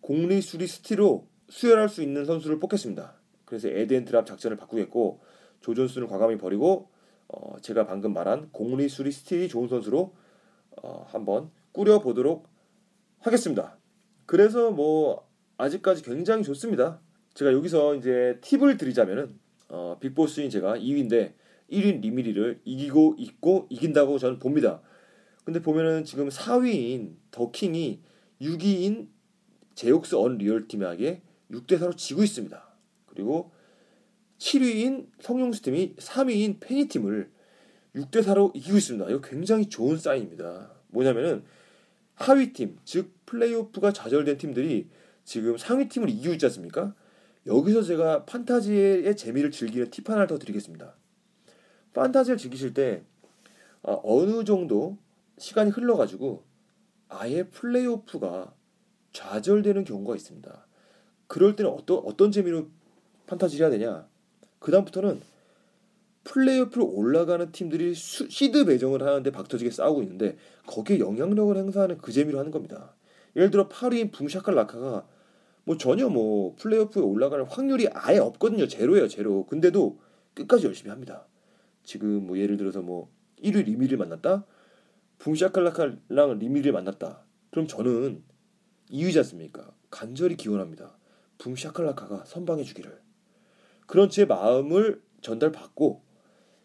공리, 0.00 0.40
수리, 0.40 0.66
스틸로 0.66 1.28
수혈할 1.50 1.90
수 1.90 2.02
있는 2.02 2.24
선수를 2.24 2.58
뽑겠습니다. 2.58 3.16
그래서 3.44 3.68
에덴 3.68 4.06
드랍 4.06 4.24
작전을 4.24 4.56
바꾸겠고 4.56 5.20
조존스는 5.60 6.06
과감히 6.06 6.38
버리고 6.38 6.88
어, 7.28 7.56
제가 7.60 7.86
방금 7.86 8.14
말한 8.14 8.48
공리, 8.50 8.88
수리, 8.88 9.12
스틸이 9.12 9.48
좋은 9.48 9.68
선수로 9.68 10.14
어, 10.82 11.04
한번 11.10 11.50
꾸려보도록 11.72 12.48
하겠습니다. 13.20 13.76
그래서 14.24 14.70
뭐 14.70 15.28
아직까지 15.58 16.02
굉장히 16.02 16.44
좋습니다. 16.44 16.98
제가 17.34 17.52
여기서 17.52 17.96
이제 17.96 18.38
팁을 18.40 18.78
드리자면은 18.78 19.38
어, 19.68 19.98
빅보스인 20.00 20.48
제가 20.48 20.78
2위인데 20.78 21.34
1위 21.70 22.00
리미리를 22.00 22.60
이기고 22.64 23.16
있고 23.18 23.66
이긴다고 23.70 24.18
저는 24.18 24.38
봅니다. 24.38 24.80
근데 25.44 25.60
보면은 25.60 26.04
지금 26.04 26.28
4위인 26.28 27.14
더킹이 27.30 28.00
6위인 28.40 29.08
제옥스 29.74 30.16
언리얼 30.16 30.68
팀에게 30.68 31.22
6대 31.50 31.78
4로 31.78 31.96
지고 31.96 32.22
있습니다. 32.22 32.66
그리고 33.06 33.52
7위인 34.38 35.06
성룡스 35.20 35.62
팀이 35.62 35.96
3위인 35.96 36.60
페니 36.60 36.88
팀을 36.88 37.30
6대 37.94 38.22
4로 38.22 38.54
이기고 38.54 38.76
있습니다. 38.76 39.08
이거 39.08 39.20
굉장히 39.20 39.66
좋은 39.68 39.96
사인입니다. 39.96 40.70
뭐냐면은 40.88 41.44
하위 42.14 42.52
팀, 42.52 42.78
즉 42.84 43.12
플레이오프가 43.26 43.92
좌절된 43.92 44.38
팀들이 44.38 44.88
지금 45.24 45.56
상위 45.58 45.88
팀을 45.88 46.08
이기고 46.10 46.34
있지 46.34 46.46
않습니까? 46.46 46.94
여기서 47.46 47.82
제가 47.82 48.24
판타지의 48.24 49.16
재미를 49.16 49.50
즐기는 49.50 49.90
팁 49.90 50.08
하나를 50.08 50.26
더 50.26 50.38
드리겠습니다. 50.38 50.96
판타지를 51.96 52.36
즐기실 52.36 52.74
때 52.74 53.02
어, 53.82 54.00
어느 54.04 54.44
정도 54.44 54.98
시간이 55.38 55.70
흘러가지고 55.70 56.44
아예 57.08 57.44
플레이오프가 57.44 58.52
좌절되는 59.12 59.84
경우가 59.84 60.14
있습니다. 60.14 60.66
그럴 61.26 61.56
때는 61.56 61.70
어떤 61.70 61.98
어떤 62.04 62.30
재미로 62.30 62.68
판타지를 63.26 63.66
해야 63.66 63.78
되냐? 63.78 64.06
그 64.58 64.70
다음부터는 64.70 65.20
플레이오프로 66.24 66.84
올라가는 66.86 67.50
팀들이 67.50 67.94
수, 67.94 68.28
시드 68.28 68.64
배정을 68.66 69.02
하는데 69.02 69.30
박터지게 69.30 69.70
싸우고 69.70 70.02
있는데 70.02 70.36
거기에 70.66 70.98
영향력을 70.98 71.56
행사하는 71.56 71.98
그 71.98 72.12
재미로 72.12 72.38
하는 72.38 72.50
겁니다. 72.50 72.94
예를 73.36 73.50
들어 73.50 73.68
8위인 73.68 74.12
붕샤칼 74.12 74.54
라카가 74.54 75.06
뭐 75.64 75.78
전혀 75.78 76.08
뭐 76.08 76.54
플레이오프에 76.58 77.02
올라갈 77.02 77.44
확률이 77.44 77.88
아예 77.92 78.18
없거든요. 78.18 78.66
제로예요, 78.66 79.08
제로. 79.08 79.46
근데도 79.46 79.98
끝까지 80.34 80.66
열심히 80.66 80.90
합니다. 80.90 81.26
지금 81.86 82.26
뭐 82.26 82.36
예를 82.38 82.58
들어서 82.58 82.82
뭐 82.82 83.10
1위 83.42 83.64
리미를 83.64 83.96
만났다. 83.96 84.44
붕샤칼라카랑 85.18 86.38
리미를 86.38 86.72
만났다. 86.72 87.24
그럼 87.50 87.66
저는 87.66 88.22
2위지 88.90 89.16
않습니까? 89.18 89.72
간절히 89.88 90.36
기원합니다. 90.36 90.98
붕샤칼라카가 91.38 92.24
선방해 92.26 92.64
주기를. 92.64 93.00
그런 93.86 94.10
제 94.10 94.24
마음을 94.24 95.00
전달받고 95.22 96.02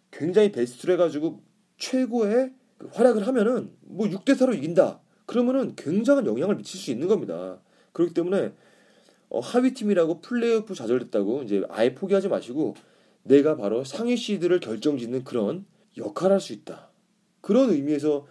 굉장히 0.09 0.51
베스트를 0.51 0.95
해가지고 0.95 1.41
최고의 1.77 2.53
그 2.77 2.87
활약을 2.91 3.25
하면은 3.27 3.71
뭐 3.81 4.07
6대 4.07 4.33
4로 4.33 4.55
이긴다. 4.57 4.99
그러면은 5.27 5.75
굉장한 5.75 6.25
영향을 6.25 6.57
미칠 6.57 6.79
수 6.79 6.91
있는 6.91 7.07
겁니다. 7.07 7.61
그렇기 7.93 8.13
때문에 8.13 8.53
어, 9.29 9.39
하위 9.39 9.73
팀이라고 9.73 10.19
플레이오프 10.21 10.73
좌절됐다고 10.73 11.43
이제 11.43 11.63
아예 11.69 11.93
포기하지 11.93 12.27
마시고 12.27 12.75
내가 13.23 13.55
바로 13.55 13.83
상위 13.83 14.17
시드를 14.17 14.59
결정짓는 14.59 15.23
그런 15.23 15.65
역할을 15.97 16.33
할 16.33 16.39
수 16.39 16.53
있다. 16.53 16.89
그런 17.41 17.71
의미에서 17.71 18.25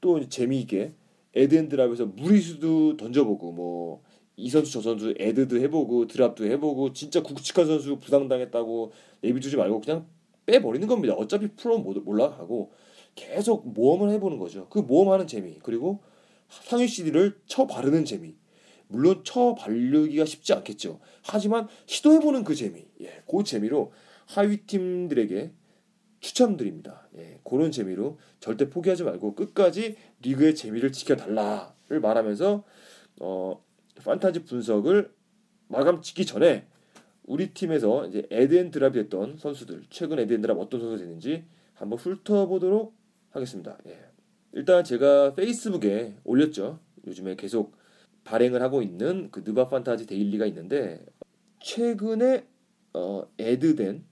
또 0.00 0.28
재미있게 0.28 0.94
에덴 1.34 1.68
드랍에서 1.68 2.06
무리수도 2.06 2.96
던져보고 2.96 3.52
뭐 3.52 4.14
이 4.36 4.50
선수 4.50 4.72
저 4.72 4.80
선수 4.80 5.14
에드도 5.16 5.60
해보고 5.60 6.06
드랍도 6.06 6.44
해보고 6.44 6.92
진짜 6.92 7.22
굵직한 7.22 7.66
선수 7.66 7.98
부상당했다고 7.98 8.92
내비두지 9.20 9.56
말고 9.56 9.80
그냥 9.80 10.06
빼버리는 10.46 10.86
겁니다. 10.88 11.14
어차피 11.14 11.48
프로 11.48 11.78
못 11.78 12.02
올라가고 12.04 12.72
계속 13.14 13.72
모험을 13.72 14.10
해보는 14.10 14.38
거죠. 14.38 14.66
그 14.70 14.80
모험하는 14.80 15.26
재미 15.26 15.58
그리고 15.62 16.00
상위 16.48 16.88
CD를 16.88 17.38
쳐 17.46 17.66
바르는 17.66 18.04
재미 18.04 18.34
물론 18.88 19.22
쳐 19.24 19.54
바르기가 19.54 20.24
쉽지 20.24 20.52
않겠죠. 20.52 20.98
하지만 21.22 21.68
시도해보는 21.86 22.42
그 22.44 22.54
재미 22.54 22.84
예, 23.00 23.22
그 23.28 23.44
재미로 23.44 23.92
하위 24.26 24.58
팀들에게 24.58 25.52
추천드립니다. 26.20 27.06
예, 27.18 27.38
그런 27.44 27.70
재미로 27.70 28.18
절대 28.40 28.70
포기하지 28.70 29.04
말고 29.04 29.34
끝까지 29.34 29.96
리그의 30.22 30.54
재미를 30.54 30.90
지켜달라를 30.90 32.00
말하면서 32.00 32.64
어, 33.20 33.64
판타지 34.02 34.44
분석을 34.44 35.12
마감 35.68 36.00
짓기 36.00 36.24
전에 36.24 36.66
우리 37.24 37.52
팀에서 37.52 38.06
이제 38.06 38.26
에덴 38.30 38.70
드랍이 38.70 38.94
됐던 38.94 39.36
선수들 39.38 39.84
최근 39.90 40.18
에덴 40.18 40.40
드랍 40.40 40.58
어떤 40.58 40.80
선수가 40.80 40.98
됐는지 40.98 41.44
한번 41.74 41.98
훑어보도록 41.98 42.94
하겠습니다. 43.30 43.78
예. 43.86 43.98
일단 44.52 44.84
제가 44.84 45.34
페이스북에 45.34 46.14
올렸죠. 46.24 46.78
요즘에 47.06 47.34
계속 47.36 47.76
발행을 48.24 48.62
하고 48.62 48.82
있는 48.82 49.28
그 49.30 49.42
느바 49.44 49.68
판타지 49.68 50.06
데일리가 50.06 50.46
있는데 50.46 51.04
최근에 51.60 52.46
어, 52.94 53.26
에드된 53.38 54.04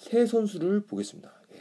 세 0.00 0.24
선수를 0.24 0.80
보겠습니다. 0.80 1.30
예. 1.54 1.58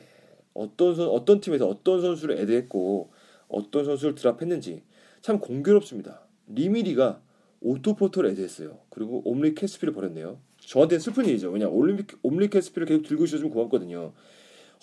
어떤 0.53 0.96
선 0.96 1.10
어떤 1.10 1.41
팀에서 1.41 1.67
어떤 1.67 2.01
선수를 2.01 2.39
에드했고 2.39 3.12
어떤 3.50 3.84
선수를 3.84 4.15
드랍했는지 4.15 4.81
참 5.22 5.39
공교롭습니다. 5.39 6.22
리미리가 6.48 7.22
오토포터를 7.60 8.29
add했어요. 8.31 8.79
그리고 8.89 9.22
옴리 9.25 9.53
캐스피를 9.53 9.93
버렸네요. 9.93 10.39
저한테는 10.62 11.01
슬픈 11.01 11.25
일이죠. 11.25 11.51
왜냐 11.51 11.67
올림픽 11.67 12.17
옴리 12.24 12.48
캐스피를 12.48 12.88
계속 12.88 13.03
들고 13.03 13.25
있어주면 13.25 13.51
고맙거든요. 13.51 14.13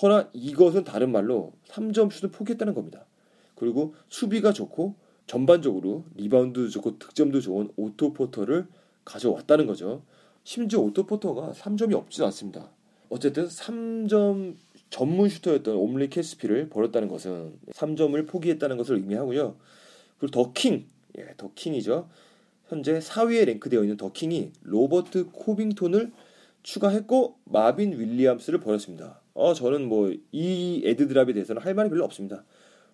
허나 0.03 0.29
이것은 0.35 0.85
다른 0.85 1.11
말로 1.11 1.55
3점 1.69 2.13
슛을 2.13 2.31
포기했다는 2.31 2.75
겁니다. 2.75 3.07
그리고 3.55 3.95
수비가 4.11 4.53
좋고 4.53 4.97
전반적으로 5.27 6.05
리바운드도 6.17 6.69
좋고 6.69 6.99
득점도 6.99 7.41
좋은 7.41 7.71
오토포터를 7.77 8.67
가져왔다는 9.07 9.67
거죠. 9.67 10.03
심지어 10.45 10.81
오토포터가 10.81 11.53
3점이 11.53 11.95
없진 11.95 12.23
않습니다. 12.25 12.76
어쨌든 13.09 13.47
3점 13.47 14.57
전문 14.91 15.29
슈터였던 15.29 15.77
옴리 15.77 16.09
캐스피를 16.09 16.69
버렸다는 16.69 17.09
것은 17.09 17.59
3점을 17.73 18.27
포기했다는 18.29 18.77
것을 18.77 18.97
의미하고요. 18.97 19.57
그리고 20.19 20.31
더킹, 20.31 20.87
예, 21.19 21.35
더킹이죠. 21.37 22.09
현재 22.69 22.99
4위에 22.99 23.45
랭크되어 23.47 23.83
있는 23.83 23.97
더킹이 23.97 24.53
로버트 24.63 25.31
코빙톤을 25.33 26.13
추가했고 26.63 27.37
마빈 27.45 27.99
윌리엄스를 27.99 28.61
버렸습니다. 28.61 29.21
어, 29.35 29.55
저는 29.55 29.89
뭐 29.89 30.13
이 30.33 30.83
add 30.85 31.09
drop에 31.09 31.33
대해서는 31.33 31.63
할 31.63 31.75
말이 31.75 31.89
별로 31.89 32.05
없습니다. 32.05 32.45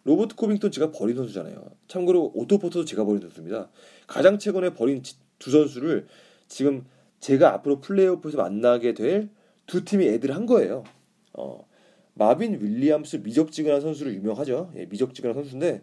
로버트 0.04 0.34
코빙턴 0.34 0.70
제가 0.72 0.90
버린 0.90 1.16
선수잖아요. 1.16 1.64
참고로 1.88 2.32
오토포터도 2.34 2.84
제가 2.84 3.04
버린 3.04 3.20
선수입니다. 3.20 3.70
가장 4.06 4.38
최근에 4.38 4.74
버린 4.74 5.02
두 5.38 5.50
선수를 5.50 6.06
지금 6.48 6.84
제가 7.20 7.54
앞으로 7.54 7.80
플레이오프에서 7.80 8.36
만나게 8.36 8.94
될 8.94 9.30
두 9.66 9.84
팀이 9.84 10.06
add를 10.06 10.34
한 10.34 10.46
거예요. 10.46 10.84
어, 11.32 11.66
마빈 12.14 12.60
윌리엄스 12.60 13.16
미적지근한 13.16 13.80
선수로 13.80 14.12
유명하죠. 14.12 14.72
예, 14.76 14.86
미적지근한 14.86 15.34
선수인데 15.34 15.82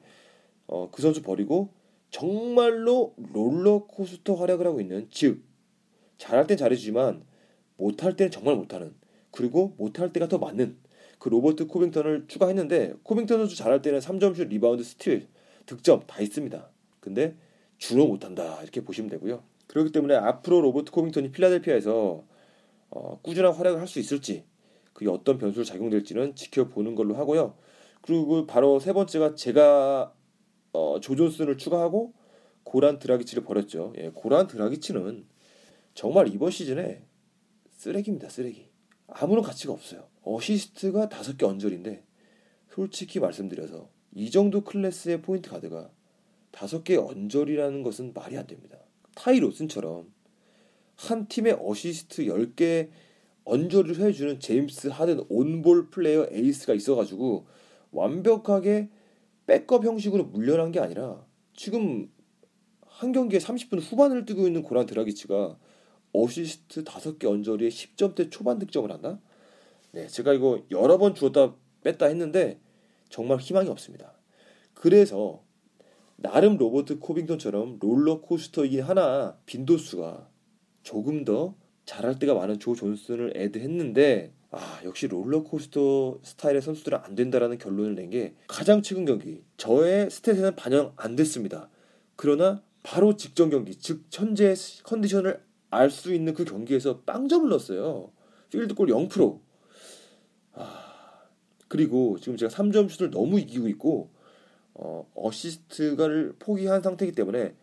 어, 0.68 0.90
그 0.92 1.02
선수 1.02 1.22
버리고 1.22 1.74
정말로 2.12 3.14
롤러코스터 3.34 4.36
활약을 4.36 4.66
하고 4.66 4.82
있는 4.82 5.08
즉 5.12 5.44
잘할 6.18 6.48
땐 6.48 6.58
잘해주지만 6.58 7.24
못할 7.78 8.16
때는 8.16 8.32
정말 8.32 8.56
못하는 8.56 8.94
그리고 9.32 9.74
못할 9.78 10.12
때가 10.12 10.28
더 10.28 10.38
많은 10.38 10.78
그 11.18 11.30
로버트 11.30 11.68
코빙턴을 11.68 12.26
추가했는데 12.28 12.96
코빙턴 13.04 13.40
선수 13.40 13.56
잘할 13.56 13.82
때는 13.82 14.00
3점슛, 14.00 14.48
리바운드, 14.48 14.84
스틸, 14.84 15.28
득점 15.66 16.04
다 16.08 16.22
있습니다. 16.22 16.70
근데 17.00 17.36
주로 17.78 18.08
못한다 18.08 18.62
이렇게 18.62 18.82
보시면 18.82 19.10
되고요. 19.10 19.44
그렇기 19.68 19.92
때문에 19.92 20.16
앞으로 20.16 20.62
로버트 20.62 20.92
코빙턴이 20.92 21.32
필라델피아에서 21.32 22.24
어, 22.92 23.20
꾸준한 23.22 23.54
활약을 23.54 23.80
할 23.80 23.88
수 23.88 24.00
있을지 24.00 24.46
그게 24.94 25.10
어떤 25.10 25.38
변수로 25.38 25.64
작용될지는 25.64 26.36
지켜보는 26.36 26.96
걸로 26.96 27.16
하고요. 27.16 27.56
그리고 28.02 28.46
바로 28.46 28.80
세 28.80 28.94
번째가 28.94 29.36
제가 29.36 30.14
어, 30.74 31.00
조 31.00 31.09
존슨을 31.09 31.58
추가하고 31.58 32.14
고란 32.64 33.00
드라기치를 33.00 33.44
버렸죠. 33.44 33.94
예, 33.98 34.10
고란 34.14 34.48
드라기치는 34.48 35.26
정말 35.94 36.28
이번 36.28 36.52
시즌에 36.52 37.04
쓰레기입니다. 37.72 38.30
쓰레기. 38.30 38.70
아무런 39.08 39.44
가치가 39.44 39.74
없어요. 39.74 40.08
어시스트가 40.22 41.10
다섯 41.10 41.38
개 41.38 41.46
언저리인데 41.46 42.04
솔직히 42.70 43.20
말씀드려서 43.20 43.90
이 44.14 44.30
정도 44.30 44.62
클래스의 44.62 45.22
포인트 45.22 45.50
가드가 45.50 45.90
다섯 46.52 46.84
개 46.84 46.96
언저리라는 46.96 47.84
것은 47.84 48.14
말이 48.14 48.38
안 48.38 48.46
됩니다. 48.46 48.78
타이 49.16 49.40
로슨처럼 49.40 50.12
한 51.00 51.28
팀에 51.30 51.56
어시스트 51.58 52.26
10개 52.26 52.90
언저리를 53.46 54.06
해주는 54.06 54.42
제임스 54.42 54.90
하든 54.90 55.24
on-ball 55.30 55.90
플레이어 55.90 56.28
에이스가 56.30 56.74
있어가지고 56.74 57.48
완벽하게 57.92 58.90
백업 59.48 59.86
형식으로 59.86 60.26
물러난 60.26 60.74
게 60.74 60.82
아니라 60.82 61.26
지금 61.56 62.12
한 62.86 63.14
경기에 63.14 63.40
30분 63.40 63.82
후반을 63.82 64.26
뛰고 64.26 64.46
있는 64.46 64.62
고란 64.62 64.86
드라기치가 64.86 65.58
어시스트 66.12 66.84
5개 66.84 67.26
언저리에 67.26 67.70
10점대 67.70 68.30
초반 68.30 68.60
득점을 68.60 68.92
한다? 68.92 69.22
네, 69.92 70.08
제가 70.08 70.34
이거 70.34 70.62
여러 70.70 70.98
번 70.98 71.16
주웠다 71.16 71.56
뺐다 71.82 72.08
했는데 72.08 72.60
정말 73.08 73.38
희망이 73.38 73.70
없습니다. 73.70 74.14
그래서 74.74 75.42
나름 76.18 76.58
로버트 76.58 77.00
코빙턴처럼 77.00 77.78
롤러코스터이긴 77.80 78.82
하나 78.82 79.38
빈도수가 79.46 80.29
조금 80.90 81.24
더 81.24 81.54
잘할 81.86 82.18
때가 82.18 82.34
많은 82.34 82.58
조 82.58 82.74
존슨을 82.74 83.34
애드했는데 83.36 84.34
아 84.50 84.82
역시 84.84 85.08
롤러코스터 85.08 86.18
스타일의 86.24 86.64
선수들은 86.64 86.98
안 87.04 87.14
된다라는 87.14 87.60
결론을 87.60 87.94
낸 87.94 88.10
게 88.10 88.34
가장 88.48 88.82
최근 88.82 89.06
경기 89.06 89.44
저의 89.58 90.08
스탯에는 90.08 90.56
반영 90.56 90.94
안 90.96 91.16
됐습니다. 91.16 91.70
그러나 92.16 92.64
바로 92.82 93.16
직전 93.16 93.52
경기 93.52 93.76
즉 93.76 94.06
현재 94.12 94.56
컨디션을 94.84 95.40
알 95.70 95.92
수 95.92 96.12
있는 96.12 96.34
그 96.34 96.44
경기에서 96.44 97.02
빵점을 97.02 97.48
넣었어요. 97.50 98.12
필드골 98.50 98.88
0%. 98.88 99.40
아 100.54 101.28
그리고 101.68 102.18
지금 102.20 102.36
제가 102.36 102.52
3점 102.52 102.90
슛을 102.90 103.12
너무 103.12 103.40
이기고 103.40 103.68
있고 103.68 104.10
어, 104.74 105.08
어시스트가를 105.14 106.34
포기한 106.40 106.82
상태이기 106.82 107.14
때문에 107.16 107.54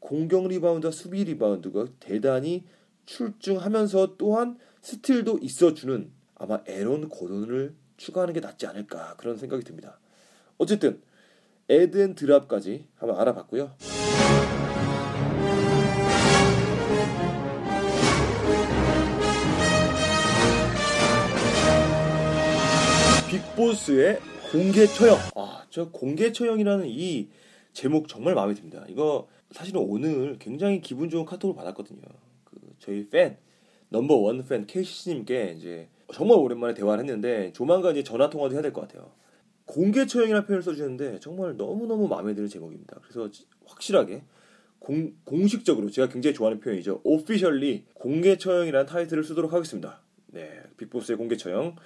공격 0.00 0.48
리바운드와 0.48 0.90
수비 0.90 1.24
리바운드가 1.24 1.86
대단히 2.00 2.64
출중하면서 3.06 4.16
또한 4.16 4.58
스틸도 4.80 5.38
있어주는 5.42 6.10
아마 6.36 6.60
에런 6.66 7.08
고든을 7.08 7.74
추가하는 7.96 8.34
게 8.34 8.40
낫지 8.40 8.66
않을까 8.66 9.16
그런 9.16 9.36
생각이 9.36 9.64
듭니다. 9.64 9.98
어쨌든 10.56 11.00
add 11.68 11.91
and 11.91 12.14
drop까지 12.14 12.86
한번 12.96 13.20
알아봤고요. 13.20 13.74
빅보스의 23.28 24.20
공개 24.50 24.86
처형. 24.86 25.18
아, 25.34 25.64
저 25.68 25.90
공개 25.90 26.32
처형이라는 26.32 26.86
이 26.86 27.28
제목 27.74 28.08
정말 28.08 28.34
마음에 28.34 28.54
듭니다. 28.54 28.84
이거 28.88 29.28
사실은 29.50 29.80
오늘 29.80 30.38
굉장히 30.38 30.80
기분 30.80 31.08
좋은 31.08 31.24
카톡을 31.24 31.54
받았거든요. 31.56 32.00
그 32.44 32.56
저희 32.78 33.08
팬 33.08 33.38
넘버 33.90 34.14
원 34.16 34.44
팬 34.46 34.66
케이시님께 34.66 35.54
이제 35.56 35.88
정말 36.12 36.38
오랜만에 36.38 36.74
대화를 36.74 37.04
했는데 37.04 37.52
조만간 37.52 37.92
이제 37.92 38.02
전화 38.02 38.28
통화도 38.30 38.54
해야 38.54 38.62
될 38.62 38.72
것 38.72 38.82
같아요. 38.82 39.12
공개 39.64 40.06
처형이라는 40.06 40.46
표현을 40.46 40.62
써주셨는데 40.62 41.20
정말 41.20 41.56
너무너무 41.56 42.08
마음에 42.08 42.34
드는 42.34 42.48
제목입니다. 42.48 42.98
그래서 43.02 43.28
확실하게 43.66 44.22
공, 44.78 45.12
공식적으로 45.24 45.90
제가 45.90 46.08
굉장히 46.08 46.34
좋아하는 46.34 46.60
표현이죠. 46.60 47.00
오피셜리 47.04 47.84
공개 47.94 48.36
처형이라는 48.38 48.86
타이틀을 48.86 49.24
쓰도록 49.24 49.52
하겠습니다. 49.52 50.00
네, 50.28 50.62
빅보스의 50.78 51.18
공개 51.18 51.36
처형. 51.36 51.76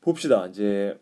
봅시다. 0.00 0.46
이제 0.46 0.98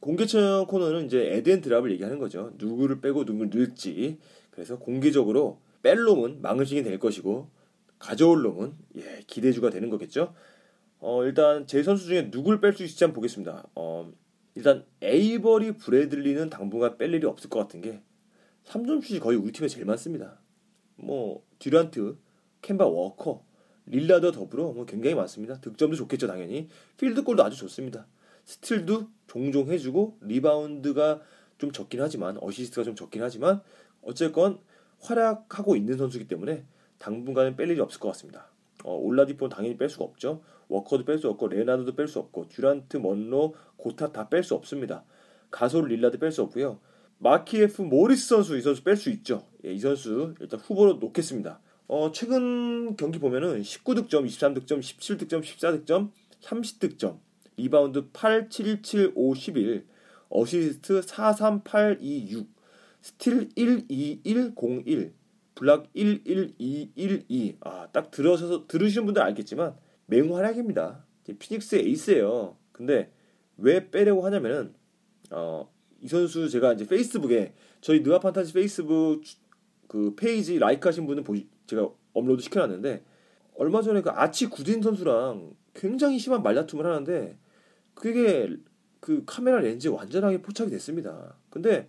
공개 0.00 0.24
처형 0.24 0.66
코너는 0.66 1.06
이제 1.06 1.34
add 1.34 1.47
and 1.47 1.60
drop을 1.60 1.90
얘기하는 1.92 2.18
거죠. 2.18 2.52
누구를 2.56 3.00
빼고 3.00 3.24
누구를 3.24 3.50
넣을지. 3.52 4.18
그래서 4.58 4.76
공개적으로 4.76 5.60
뺄 5.84 5.98
놈은 5.98 6.42
망을징이 6.42 6.82
될 6.82 6.98
것이고 6.98 7.48
가져올 8.00 8.42
놈은 8.42 8.74
예, 8.96 9.22
기대주가 9.28 9.70
되는 9.70 9.88
거겠죠. 9.88 10.34
어, 10.98 11.24
일단 11.24 11.64
제 11.68 11.84
선수 11.84 12.06
중에 12.06 12.32
누굴 12.32 12.60
뺄 12.60 12.72
수 12.72 12.82
있을지 12.82 13.04
한번 13.04 13.14
보겠습니다. 13.14 13.68
어, 13.76 14.12
일단 14.56 14.84
에이버리 15.00 15.76
브래들리는 15.76 16.50
당분간 16.50 16.98
뺄 16.98 17.14
일이 17.14 17.24
없을 17.24 17.48
것 17.48 17.60
같은 17.60 17.80
게 17.80 18.02
3점 18.64 19.00
슛이 19.00 19.20
거의 19.20 19.38
우리 19.38 19.52
팀에 19.52 19.68
제일 19.68 19.86
많습니다. 19.86 20.40
뭐 20.96 21.44
듀란트, 21.60 22.16
캔바 22.60 22.84
워커, 22.84 23.44
릴라드 23.86 24.32
더불어 24.32 24.72
뭐 24.72 24.86
굉장히 24.86 25.14
많습니다. 25.14 25.60
득점도 25.60 25.94
좋겠죠 25.94 26.26
당연히. 26.26 26.68
필드골도 26.96 27.44
아주 27.44 27.56
좋습니다. 27.58 28.08
스틸도 28.44 29.06
종종 29.28 29.70
해주고 29.70 30.18
리바운드가 30.22 31.20
좀 31.58 31.70
적긴 31.70 32.00
하지만 32.00 32.38
어시스트가 32.40 32.82
좀 32.82 32.96
적긴 32.96 33.22
하지만 33.22 33.62
어쨌건 34.02 34.58
활약하고 35.00 35.76
있는 35.76 35.96
선수이기 35.96 36.28
때문에 36.28 36.64
당분간은 36.98 37.56
뺄 37.56 37.70
일이 37.70 37.80
없을 37.80 38.00
것 38.00 38.08
같습니다. 38.08 38.50
어, 38.84 38.94
올라디포는 38.94 39.54
당연히 39.54 39.76
뺄 39.76 39.88
수가 39.88 40.04
없죠. 40.04 40.42
워커도 40.68 41.04
뺄 41.04 41.18
수 41.18 41.28
없고 41.28 41.48
레나드도 41.48 41.94
뺄 41.96 42.08
수 42.08 42.18
없고 42.18 42.48
듀란트, 42.48 42.98
먼로, 42.98 43.54
고탓 43.76 44.12
다 44.12 44.28
뺄 44.28 44.42
수 44.42 44.54
없습니다. 44.54 45.04
가솔, 45.50 45.88
릴라드 45.88 46.18
뺄 46.18 46.30
수 46.30 46.42
없고요. 46.42 46.78
마키에프 47.18 47.82
모리스 47.82 48.28
선수 48.28 48.56
이 48.56 48.60
선수 48.60 48.84
뺄 48.84 48.96
수 48.96 49.10
있죠. 49.10 49.46
예, 49.64 49.72
이 49.72 49.78
선수 49.78 50.34
일단 50.40 50.60
후보로 50.60 50.94
놓겠습니다. 50.94 51.60
어, 51.88 52.12
최근 52.12 52.96
경기 52.96 53.18
보면은 53.18 53.62
19득점, 53.62 54.26
23득점, 54.26 54.80
17득점, 54.80 55.42
14득점, 55.42 56.10
30득점, 56.42 57.18
리바운드 57.56 58.10
8, 58.12 58.50
7, 58.50 58.82
7, 58.82 59.12
5, 59.14 59.34
11, 59.34 59.86
어시스트 60.28 61.02
4, 61.02 61.32
3, 61.32 61.62
8, 61.64 61.98
2, 62.00 62.30
6, 62.30 62.46
스틸 63.00 63.50
1, 63.54 63.86
2, 63.88 64.20
1, 64.24 64.52
0, 64.60 64.82
1, 64.84 65.12
블락 65.54 65.88
1, 65.94 66.22
1, 66.24 66.54
2, 66.58 66.90
1, 66.94 67.24
2. 67.28 67.56
아, 67.60 67.88
딱 67.92 68.10
들어서 68.10 68.66
들으시는 68.66 69.06
분들 69.06 69.22
알겠지만 69.22 69.76
맹활약입니다. 70.06 71.04
피닉스의 71.38 71.84
에이스예요. 71.86 72.56
근데 72.72 73.12
왜 73.56 73.90
빼려고 73.90 74.24
하냐면은 74.24 74.72
어, 75.30 75.68
이 76.00 76.08
선수 76.08 76.48
제가 76.48 76.74
이제 76.74 76.86
페이스북에 76.86 77.54
저희 77.80 78.00
느바 78.00 78.20
판타지 78.20 78.52
페이스북 78.52 79.22
그 79.88 80.14
페이지 80.14 80.58
like 80.58 80.86
하신 80.88 81.06
분은 81.06 81.24
보시, 81.24 81.48
제가 81.66 81.88
업로드 82.12 82.42
시켜놨는데 82.42 83.04
얼마 83.56 83.82
전에 83.82 84.00
그 84.00 84.10
아치 84.10 84.46
구딘 84.46 84.82
선수랑 84.82 85.54
굉장히 85.74 86.18
심한 86.18 86.42
말다툼을 86.42 86.86
하는데 86.86 87.36
그게 87.94 88.56
그 89.00 89.24
카메라 89.26 89.58
렌즈에 89.58 89.90
완전하게 89.90 90.42
포착이 90.42 90.70
됐습니다. 90.70 91.36
근데 91.50 91.88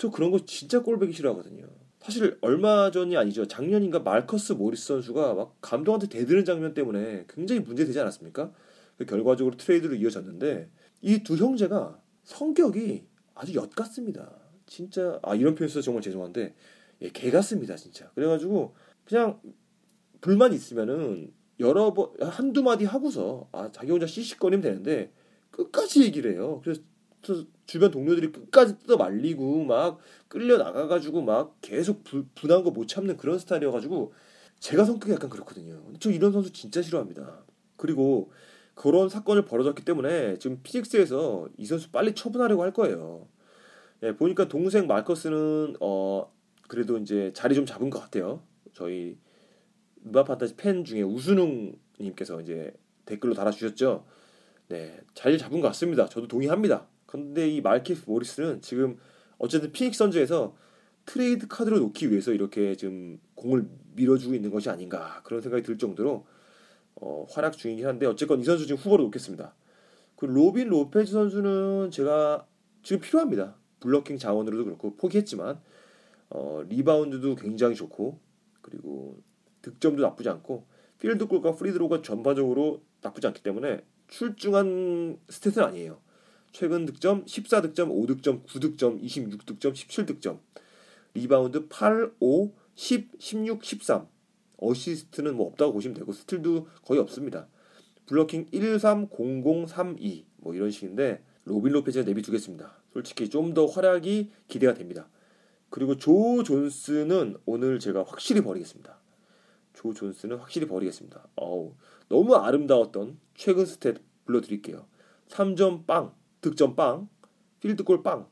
저 0.00 0.10
그런 0.10 0.30
거 0.30 0.46
진짜 0.46 0.82
꼴보기 0.82 1.12
싫어하거든요. 1.12 1.66
사실 2.00 2.38
얼마 2.40 2.90
전이 2.90 3.18
아니죠. 3.18 3.44
작년인가 3.46 3.98
말커스 3.98 4.54
모리스 4.54 4.86
선수가 4.86 5.34
막 5.34 5.58
감독한테 5.60 6.08
대드는 6.08 6.46
장면 6.46 6.72
때문에 6.72 7.26
굉장히 7.28 7.60
문제되지 7.60 8.00
않았습니까? 8.00 8.50
그 8.96 9.04
결과적으로 9.04 9.58
트레이드로 9.58 9.96
이어졌는데 9.96 10.70
이 11.02 11.22
두 11.22 11.36
형제가 11.36 12.00
성격이 12.24 13.04
아주 13.34 13.52
엿 13.54 13.74
같습니다. 13.74 14.32
진짜 14.64 15.18
아 15.22 15.34
이런 15.34 15.54
표현 15.54 15.68
써서 15.68 15.82
정말 15.82 16.00
죄송한데 16.02 16.54
예, 17.02 17.08
개 17.10 17.30
같습니다 17.30 17.76
진짜. 17.76 18.10
그래가지고 18.14 18.74
그냥 19.04 19.38
불만 20.22 20.54
있으면은 20.54 21.34
여러 21.58 21.92
번 21.92 22.08
한두 22.22 22.62
마디 22.62 22.86
하고서 22.86 23.50
아 23.52 23.70
자기 23.70 23.90
혼자 23.90 24.06
씩씩거리면 24.06 24.62
되는데 24.62 25.12
끝까지 25.50 26.02
얘기를 26.04 26.32
해요. 26.32 26.62
그래서 26.64 26.80
주변 27.66 27.90
동료들이 27.90 28.32
끝까지 28.32 28.78
뜯어 28.78 28.96
말리고 28.96 29.64
막 29.64 29.98
끌려 30.28 30.56
나가가지고 30.58 31.22
막 31.22 31.56
계속 31.60 32.02
부, 32.04 32.24
분한 32.34 32.64
거 32.64 32.70
못 32.70 32.88
참는 32.88 33.16
그런 33.16 33.38
스타일이어가지고 33.38 34.12
제가 34.58 34.84
성격이 34.84 35.12
약간 35.12 35.30
그렇거든요. 35.30 35.82
저 36.00 36.10
이런 36.10 36.32
선수 36.32 36.52
진짜 36.52 36.82
싫어합니다. 36.82 37.44
그리고 37.76 38.30
그런 38.74 39.08
사건을 39.08 39.44
벌어졌기 39.44 39.84
때문에 39.84 40.38
지금 40.38 40.60
피닉스에서 40.62 41.48
이 41.56 41.66
선수 41.66 41.90
빨리 41.90 42.14
처분하려고 42.14 42.62
할 42.62 42.72
거예요. 42.72 43.28
예, 44.02 44.16
보니까 44.16 44.48
동생 44.48 44.86
마커스는 44.86 45.76
어 45.80 46.32
그래도 46.68 46.98
이제 46.98 47.32
자리 47.34 47.54
좀 47.54 47.66
잡은 47.66 47.90
것 47.90 48.00
같아요. 48.00 48.42
저희 48.72 49.18
누바판타지 50.02 50.56
팬 50.56 50.84
중에 50.84 51.02
우순웅 51.02 51.74
님께서 52.00 52.40
이제 52.40 52.72
댓글로 53.04 53.34
달아주셨죠. 53.34 54.06
네, 54.68 55.00
자리 55.14 55.36
잡은 55.36 55.60
것 55.60 55.68
같습니다. 55.68 56.06
저도 56.06 56.28
동의합니다. 56.28 56.86
근데 57.10 57.48
이 57.48 57.60
말키스 57.60 58.04
모리스는 58.06 58.60
지금 58.60 58.96
어쨌든 59.38 59.72
피닉스 59.72 59.98
선즈에서 59.98 60.54
트레이드 61.06 61.48
카드로 61.48 61.80
놓기 61.80 62.10
위해서 62.10 62.32
이렇게 62.32 62.76
지금 62.76 63.18
공을 63.34 63.66
밀어주고 63.96 64.34
있는 64.34 64.50
것이 64.50 64.70
아닌가 64.70 65.20
그런 65.24 65.40
생각이 65.40 65.64
들 65.64 65.76
정도로 65.76 66.24
어, 66.94 67.26
활약 67.30 67.56
중이긴 67.56 67.86
한데 67.86 68.06
어쨌건 68.06 68.40
이 68.40 68.44
선수 68.44 68.64
지금 68.64 68.80
후보로 68.80 69.04
놓겠습니다. 69.04 69.54
그 70.14 70.26
로빈 70.26 70.68
로페즈 70.68 71.10
선수는 71.10 71.90
제가 71.90 72.46
지금 72.84 73.00
필요합니다. 73.00 73.56
블러킹 73.80 74.18
자원으로도 74.18 74.64
그렇고 74.64 74.94
포기했지만 74.94 75.58
어, 76.28 76.62
리바운드도 76.68 77.34
굉장히 77.34 77.74
좋고 77.74 78.20
그리고 78.60 79.20
득점도 79.62 80.02
나쁘지 80.02 80.28
않고 80.28 80.64
필드골과 81.00 81.56
free 81.56 81.73
throw가 81.73 82.02
전반적으로 82.02 82.82
나쁘지 83.02 83.26
않기 83.26 83.42
때문에 83.42 83.84
출중한 84.06 85.18
stat은 85.26 85.64
아니에요. 85.64 85.98
최근 86.52 86.86
득점 86.86 87.24
14득점, 87.24 87.88
5득점, 87.88 88.44
9득점, 88.44 89.02
26득점, 89.02 89.72
17득점. 89.72 90.38
리바운드 91.14 91.68
8, 91.68 92.12
5, 92.20 92.52
10, 92.74 93.10
16, 93.18 93.64
13. 93.64 94.06
어시스트는 94.58 95.36
뭐 95.36 95.46
없다고 95.48 95.72
보시면 95.72 95.94
되고 95.94 96.12
스틸도 96.12 96.66
거의 96.84 97.00
없습니다. 97.00 97.48
블러킹 98.06 98.46
130032 98.52 100.24
뭐 100.38 100.54
이런 100.54 100.70
식인데 100.70 101.22
로빈 101.44 101.72
로페즈가 101.72 102.04
내비두겠습니다. 102.04 102.80
솔직히 102.92 103.30
좀 103.30 103.54
더 103.54 103.66
활약이 103.66 104.30
기대가 104.48 104.74
됩니다. 104.74 105.08
그리고 105.70 105.96
조 105.96 106.42
존스는 106.42 107.36
오늘 107.46 107.78
제가 107.78 108.02
확실히 108.02 108.40
버리겠습니다. 108.42 108.98
조 109.72 109.94
존스는 109.94 110.36
확실히 110.38 110.66
버리겠습니다. 110.66 111.28
어우, 111.36 111.74
너무 112.08 112.34
아름다웠던 112.34 113.18
최근 113.34 113.64
stat 113.64 114.00
불러드릴게요. 114.26 114.86
3점 115.28 115.86
빵, 115.86 116.12
득점 116.40 116.76
빵, 116.76 117.08
필드골 117.60 118.02
빵, 118.02 118.28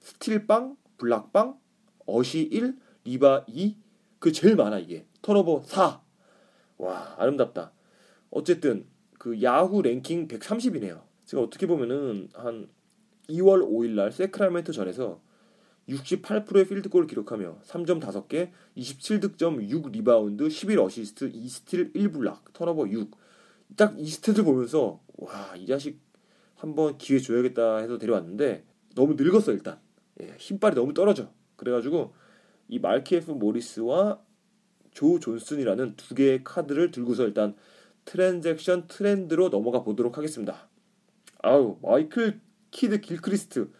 스틸 0.00 0.46
빵, 0.46 0.76
블락 0.98 1.32
빵, 1.32 1.58
어시 2.06 2.42
1, 2.42 2.76
리바 3.04 3.44
2, 3.48 3.76
그 4.18 4.32
제일 4.32 4.56
많아 4.56 4.78
이게. 4.78 5.06
턴오버 5.22 5.62
4. 5.64 6.02
와, 6.78 7.14
아름답다. 7.18 7.72
어쨌든 8.30 8.86
그 9.18 9.42
야후 9.42 9.82
랭킹 9.82 10.28
130이네요. 10.28 11.02
제가 11.24 11.42
어떻게 11.42 11.66
보면은 11.66 12.28
한 12.34 12.68
2월 13.28 13.62
5일 13.62 13.90
날 13.90 14.12
세크라멘토 14.12 14.72
전에서 14.72 15.20
68%의 15.88 16.66
필드골을 16.68 17.06
기록하며 17.06 17.58
3점 17.64 18.00
5개, 18.00 18.50
27득점, 18.76 19.68
6 19.68 19.90
리바운드, 19.90 20.48
11 20.48 20.78
어시스트, 20.78 21.32
2스틸, 21.32 21.94
1블락, 21.94 22.52
턴오버 22.52 22.88
6. 22.88 23.10
딱 23.76 23.94
이 23.96 24.04
stat을 24.04 24.44
보면서 24.44 25.00
와, 25.16 25.54
이 25.56 25.66
자식 25.66 26.00
한번 26.60 26.98
기회 26.98 27.18
줘야겠다 27.18 27.78
해서 27.78 27.96
데려왔는데 27.96 28.64
너무 28.94 29.14
늙었어 29.14 29.52
일단. 29.52 29.78
예, 30.20 30.34
힘빨이 30.36 30.74
너무 30.74 30.92
떨어져. 30.92 31.32
그래가지고 31.56 32.12
이 32.68 32.78
말키에프 32.78 33.30
모리스와 33.30 34.20
조 34.90 35.18
존슨이라는 35.18 35.96
두 35.96 36.14
개의 36.14 36.44
카드를 36.44 36.90
들고서 36.90 37.24
일단 37.24 37.56
transaction 38.04 38.88
trend로 38.88 39.48
넘어가 39.48 39.82
보도록 39.82 40.18
하겠습니다. 40.18 40.68
아우 41.42 41.78
마이클 41.80 42.40
키드 42.70 43.00
길크리스트 43.00 43.70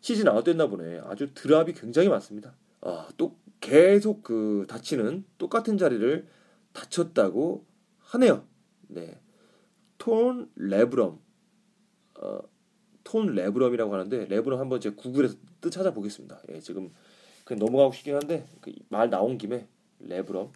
시즌 0.00 0.28
아웃됐나 0.28 0.68
보네. 0.68 1.00
아주 1.04 1.34
drop이 1.34 1.72
굉장히 1.72 2.08
많습니다. 2.08 2.54
아, 2.82 3.08
또 3.16 3.36
계속 3.60 4.22
그 4.22 4.64
다치는 4.68 5.24
똑같은 5.38 5.76
자리를 5.76 6.28
다쳤다고 6.72 7.66
하네요. 7.98 8.44
네. 8.86 9.20
torn 9.98 10.48
labrum. 10.54 11.18
어, 12.18 12.40
torn 13.04 13.34
labrum이라고 13.34 13.94
하는데 13.94 14.26
labrum 14.26 14.60
한번 14.60 14.80
제가 14.80 14.96
구글에서 14.96 15.36
뜻 15.60 15.70
찾아보겠습니다. 15.70 16.42
예, 16.50 16.60
지금 16.60 16.92
그냥 17.44 17.64
넘어가고 17.64 17.92
싶긴 17.92 18.14
한데 18.14 18.46
그 18.60 18.72
말 18.90 19.10
나온 19.10 19.38
김에 19.38 19.66
labrum 20.00 20.52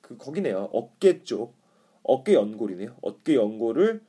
그 0.00 0.16
거기네요. 0.16 0.68
어깨 0.72 1.22
쪽 1.22 1.54
어깨 2.02 2.34
연골이네요. 2.34 2.96
어깨 3.02 3.34
연골을 3.36 4.02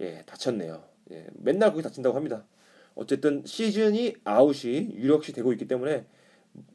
예, 0.00 0.22
다쳤네요. 0.26 0.82
예, 1.10 1.26
맨날 1.34 1.70
거기 1.70 1.82
다친다고 1.82 2.16
합니다. 2.16 2.46
어쨌든 2.94 3.44
시즌이 3.44 4.14
아웃이 4.24 4.94
유력시 4.94 5.32
되고 5.32 5.52
있기 5.52 5.66
때문에 5.66 6.06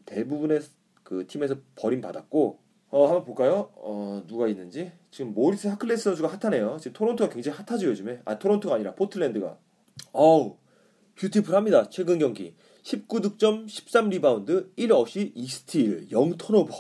대부분의 0.06 0.62
그 1.04 1.26
팀에서 1.28 1.56
버림 1.76 2.02
받았고 2.02 2.60
어 2.92 3.06
한번 3.06 3.24
볼까요? 3.24 3.70
어 3.76 4.24
누가 4.28 4.48
있는지 4.48 4.92
지금 5.12 5.34
모리스 5.34 5.68
하클레스 5.68 6.04
선수가 6.06 6.28
핫하네요. 6.42 6.78
지금 6.80 6.94
토론토가 6.94 7.32
굉장히 7.34 7.58
핫하죠 7.58 7.88
요즘에. 7.88 8.22
아 8.26 8.40
토론토가 8.40 8.76
아니라 8.76 8.96
포틀랜드가. 8.96 9.58
어우 10.12 10.58
beautiful합니다. 11.16 11.90
최근 11.90 12.18
경기 12.18 12.56
19득점, 12.84 13.66
13리바운드, 13.68 14.74
1어시, 14.78 15.36
2스틸, 15.36 16.10
0턴오버. 16.10 16.72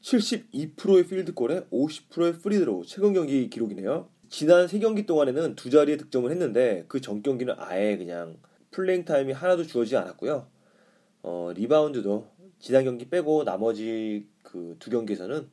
72%의 0.00 1.06
필드골에 1.06 1.62
50%의 1.70 2.34
free 2.38 2.58
throw 2.58 2.84
최근 2.86 3.12
경기 3.12 3.48
기록이네요. 3.50 4.08
지난 4.28 4.68
세 4.68 4.78
경기 4.78 5.04
동안에는 5.06 5.54
두 5.56 5.70
자리의 5.70 5.98
득점을 5.98 6.30
했는데 6.30 6.84
그 6.88 7.00
전 7.00 7.22
경기는 7.22 7.54
아예 7.58 7.96
그냥 7.96 8.36
playing 8.70 9.04
time이 9.04 9.32
하나도 9.32 9.64
주어지지 9.64 9.96
않았고요. 9.96 10.46
어, 11.22 11.52
리바운드도 11.54 12.26
지난 12.64 12.84
경기 12.84 13.10
빼고 13.10 13.44
나머지 13.44 14.26
그 14.42 14.76
두 14.78 14.88
경기에서는 14.88 15.50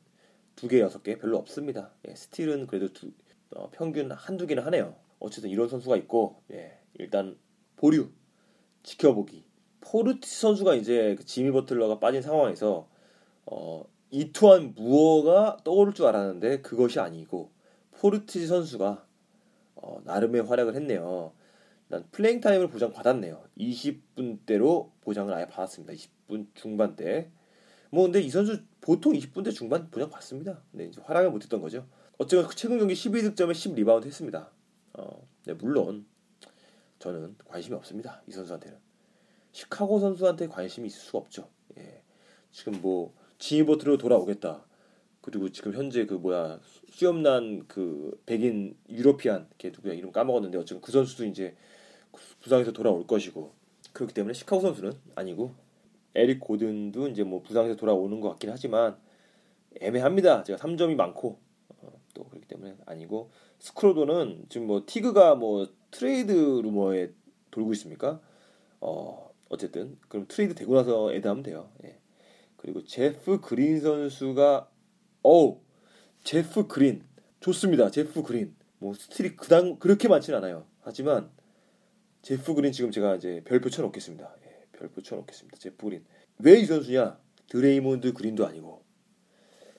두 0.56 0.66
개, 0.66 0.80
여섯 0.80 1.02
개 1.02 1.18
별로 1.18 1.36
없습니다. 1.36 1.90
예, 2.08 2.14
스틸은 2.14 2.66
그래도 2.66 2.90
두, 2.94 3.10
어, 3.54 3.68
평균 3.70 4.10
한두 4.10 4.46
개는 4.46 4.62
하네요. 4.62 4.96
어쨌든 5.18 5.50
이런 5.50 5.68
선수가 5.68 5.94
있고 5.98 6.40
예, 6.52 6.78
일단 6.94 7.36
보류 7.76 8.08
지켜보기. 8.82 9.44
포르티스 9.82 10.26
선수가 10.26 10.74
이제 10.76 11.14
그 11.18 11.26
지미 11.26 11.50
버틀러가 11.50 12.00
빠진 12.00 12.22
상황에서 12.22 12.88
어, 13.44 13.84
이트완 14.10 14.72
무어가 14.74 15.58
떠오를 15.64 15.92
줄 15.92 16.06
알았는데 16.06 16.62
그것이 16.62 16.98
아니고 16.98 17.50
포르티스 17.90 18.46
선수가 18.46 19.06
어, 19.74 20.00
나름의 20.04 20.44
활약을 20.44 20.76
했네요. 20.76 21.34
난 21.92 22.08
playing 22.10 22.40
time을 22.40 22.68
보장 22.68 22.90
받았네요. 22.90 23.44
20분대로 23.58 24.92
보장을 25.02 25.32
아예 25.34 25.46
받았습니다. 25.46 25.92
20분 25.92 26.46
중반대. 26.54 27.30
뭐 27.90 28.04
근데 28.04 28.22
이 28.22 28.30
선수 28.30 28.62
보통 28.80 29.12
20분대 29.12 29.52
중반 29.52 29.90
보장 29.90 30.08
받습니다. 30.08 30.62
근데 30.70 30.86
이제 30.86 31.02
활약을 31.04 31.30
못했던 31.30 31.60
거죠. 31.60 31.86
어쨌든 32.16 32.48
최근 32.56 32.78
경기 32.78 32.94
12득점에 32.94 33.52
10리바운드 33.52 34.06
했습니다. 34.06 34.50
어, 34.94 35.28
네, 35.44 35.52
물론 35.52 36.06
저는 36.98 37.36
관심이 37.44 37.76
없습니다. 37.76 38.22
이 38.26 38.32
선수한테는. 38.32 38.78
시카고 39.52 40.00
선수한테 40.00 40.48
관심이 40.48 40.86
있을 40.86 40.98
수가 40.98 41.18
없죠. 41.18 41.50
예. 41.76 42.00
지금 42.52 42.80
뭐 42.80 43.12
지미 43.36 43.54
버틀러 43.54 43.98
돌아오겠다. 43.98 44.64
그리고 45.20 45.50
지금 45.50 45.74
현재 45.74 46.06
그 46.06 46.14
뭐야 46.14 46.58
수염난 46.88 47.66
그 47.68 48.18
백인 48.24 48.78
European 48.88 49.50
걔 49.58 49.68
누구야 49.68 49.92
이름 49.92 50.10
까먹었는데 50.10 50.56
어쨌든 50.56 50.80
그 50.80 50.90
선수도 50.90 51.26
이제 51.26 51.54
부상에서 52.40 52.72
돌아올 52.72 53.06
것이고 53.06 53.52
그렇기 53.92 54.14
때문에 54.14 54.34
시카고 54.34 54.62
선수는 54.62 54.92
아니고 55.14 55.54
에릭 56.14 56.40
고든도 56.40 57.08
이제 57.08 57.22
뭐 57.22 57.42
부상에서 57.42 57.76
돌아오는 57.76 58.20
것 58.20 58.30
같긴 58.30 58.50
하지만 58.50 58.96
애매합니다. 59.80 60.42
제가 60.44 60.58
3점이 60.58 60.94
많고 60.94 61.38
어, 61.80 61.92
또 62.14 62.24
그렇기 62.24 62.46
때문에 62.46 62.76
아니고 62.86 63.30
슈로더는 63.58 64.46
지금 64.48 64.66
뭐 64.66 64.82
티그가 64.86 65.34
뭐 65.36 65.66
트레이드 65.90 66.32
루머에 66.32 67.12
돌고 67.50 67.72
있습니까? 67.74 68.20
어 68.80 69.30
어쨌든 69.48 69.98
그럼 70.08 70.26
트레이드 70.28 70.54
되고 70.54 70.74
나서 70.74 71.14
add하면 71.14 71.42
돼요. 71.42 71.70
예. 71.84 71.98
그리고 72.56 72.84
제프 72.84 73.40
그린 73.40 73.80
선수가 73.80 74.68
어우 75.22 75.60
제프 76.24 76.66
그린 76.66 77.04
좋습니다. 77.40 77.90
제프 77.90 78.22
그린 78.22 78.54
뭐 78.78 78.94
스틸이 78.94 79.36
그당 79.36 79.78
그렇게 79.78 80.08
많지는 80.08 80.38
않아요. 80.38 80.66
하지만 80.80 81.30
제프 82.22 82.54
그린 82.54 82.72
지금 82.72 82.90
제가 82.90 83.16
이제 83.16 83.42
별표 83.44 83.68
쳐놓겠습니다. 83.70 84.36
예, 84.46 84.66
별표 84.78 85.02
쳐놓겠습니다. 85.02 85.58
제프 85.58 85.84
그린 85.84 86.04
왜 86.38 86.60
이 86.60 86.66
선수냐? 86.66 87.18
드레이몬드 87.48 88.12
그린도 88.12 88.46
아니고 88.46 88.82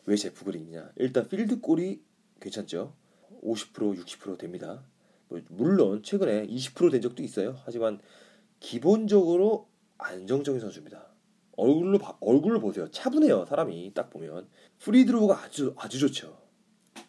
왜 0.06 0.16
제프 0.16 0.44
그린이냐? 0.46 0.92
일단 0.98 1.28
필드 1.28 1.62
골이 1.62 2.02
괜찮죠. 2.40 2.94
50% 3.44 3.98
60% 4.04 4.38
됩니다. 4.38 4.84
뭐 5.30 5.42
물론 5.50 6.04
최근에 6.04 6.48
20%된 6.48 7.02
적도 7.02 7.24
있어요. 7.24 7.58
하지만 7.66 8.00
기본적으로 8.60 9.70
안정적인 9.98 10.60
선수입니다. 10.60 11.08
얼굴로 11.56 12.00
얼굴로 12.20 12.60
보세요. 12.60 12.90
차분해요. 12.92 13.46
사람이 13.46 13.92
딱 13.94 14.10
보면 14.10 14.48
free 14.80 15.03
throw가 15.03 15.44
아주 15.44 15.74
아주 15.78 16.00
좋죠. 16.00 16.38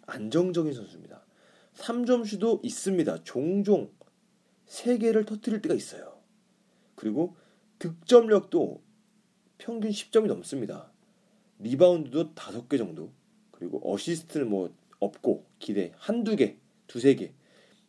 안정적인 0.06 0.72
선수입니다. 0.72 1.24
3점슛도 1.74 2.60
있습니다. 2.64 3.24
종종 3.24 3.90
3개를 4.68 5.26
터트릴 5.26 5.62
때가 5.62 5.74
있어요. 5.74 6.18
그리고 6.94 7.36
득점력도 7.78 8.82
평균 9.58 9.90
10점이 9.90 10.26
넘습니다. 10.26 10.90
리바운드도 11.58 12.34
5개 12.34 12.78
정도. 12.78 13.10
그리고 13.50 13.80
어시스트는 13.84 14.48
뭐 14.48 14.72
없고 15.00 15.44
기대 15.58 15.92
한두 15.96 16.36
개, 16.36 16.56
두세 16.86 17.14
개. 17.14 17.32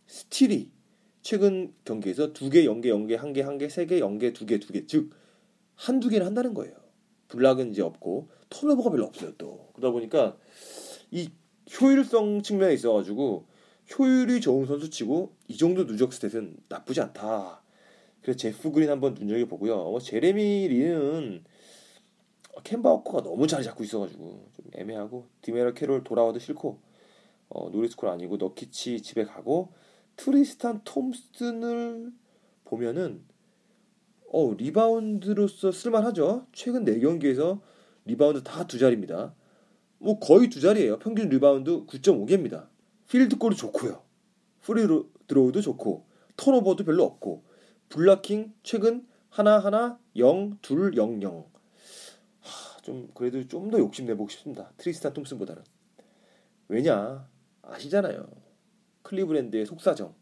스틸이 0.08 0.70
최근 1.22 1.74
경기에서 1.84 2.34
2개, 2.34 2.66
0개, 2.66 2.86
0개, 2.86 3.18
1개, 3.18 3.44
1개, 3.44 3.68
3개, 3.68 4.00
0개, 4.00 4.34
2개, 4.34 4.62
2개. 4.62 4.88
즉 4.88 5.12
한두 5.76 6.10
개는 6.10 6.26
한다는 6.26 6.54
거예요. 6.54 6.76
블락은 7.28 7.72
이제 7.72 7.82
없고 7.82 8.30
턴오버가 8.50 8.92
별로 8.92 9.06
없어요 9.06 9.34
또 9.38 9.70
그러다 9.74 9.92
보니까 9.92 10.38
이 11.12 11.30
효율성 11.80 12.44
측면에 12.44 12.74
있어 12.74 12.94
가지고 12.94 13.46
효율이 13.98 14.42
좋은 14.42 14.66
선수치고 14.66 15.36
이 15.48 15.58
정도 15.58 15.86
누적 15.86 16.10
stat은 16.12 16.56
나쁘지 16.70 17.02
않다. 17.02 17.62
그래서 18.22 18.38
제프 18.38 18.72
그린 18.72 18.90
한번 18.90 19.14
눈여겨 19.14 19.46
보고요. 19.46 19.76
뭐 19.76 20.00
제레미 20.00 20.68
린은 20.68 21.44
켐바 22.64 22.90
워커가 22.90 23.22
너무 23.24 23.46
자리 23.48 23.64
잡고 23.64 23.84
있어가지고 23.84 24.50
좀 24.54 24.66
애매하고 24.74 25.28
드마레 25.42 25.74
캐롤 25.74 26.04
돌아와도 26.04 26.40
싫고 26.40 26.80
어, 27.50 27.70
노리스콜 27.70 28.10
아니고 28.10 28.38
너키치 28.38 29.02
집에 29.02 29.24
가고 29.24 29.74
트리스탄 30.16 30.82
톰슨을 30.84 32.12
보면은 32.64 33.24
어, 34.32 34.54
리바운드로서 34.54 35.72
쓸만하죠. 35.72 36.48
최근 36.52 36.84
4경기에서 36.86 37.62
리바운드 38.06 38.44
다 38.44 38.66
두 38.66 38.80
자리입니다. 38.80 39.36
뭐 40.00 40.20
거의 40.20 40.50
두 40.50 40.60
자리예요. 40.60 41.00
평균 41.00 41.30
리바운드 41.30 41.86
9.5개입니다. 41.86 42.68
필드골도 43.10 43.56
좋고요. 43.56 44.02
free 44.62 45.10
throw도 45.28 45.62
좋고 45.62 46.06
턴오버도 46.38 46.84
별로 46.86 47.04
없고 47.04 47.44
블락킹 47.90 48.54
최근 48.64 49.08
하나하나 49.30 50.00
0, 50.16 50.58
둘, 50.62 50.96
0, 50.96 51.22
0. 51.22 51.46
하, 52.42 52.82
좀 52.82 53.10
그래도 53.14 53.46
좀 53.48 53.70
더 53.70 53.80
욕심내보고 53.80 54.30
싶습니다. 54.30 54.72
트리스탄 54.78 55.14
톰슨보다는. 55.14 55.64
왜냐 56.68 57.28
아시잖아요. 57.62 58.28
클리브랜드의 59.04 59.66
속사정. 59.66 60.14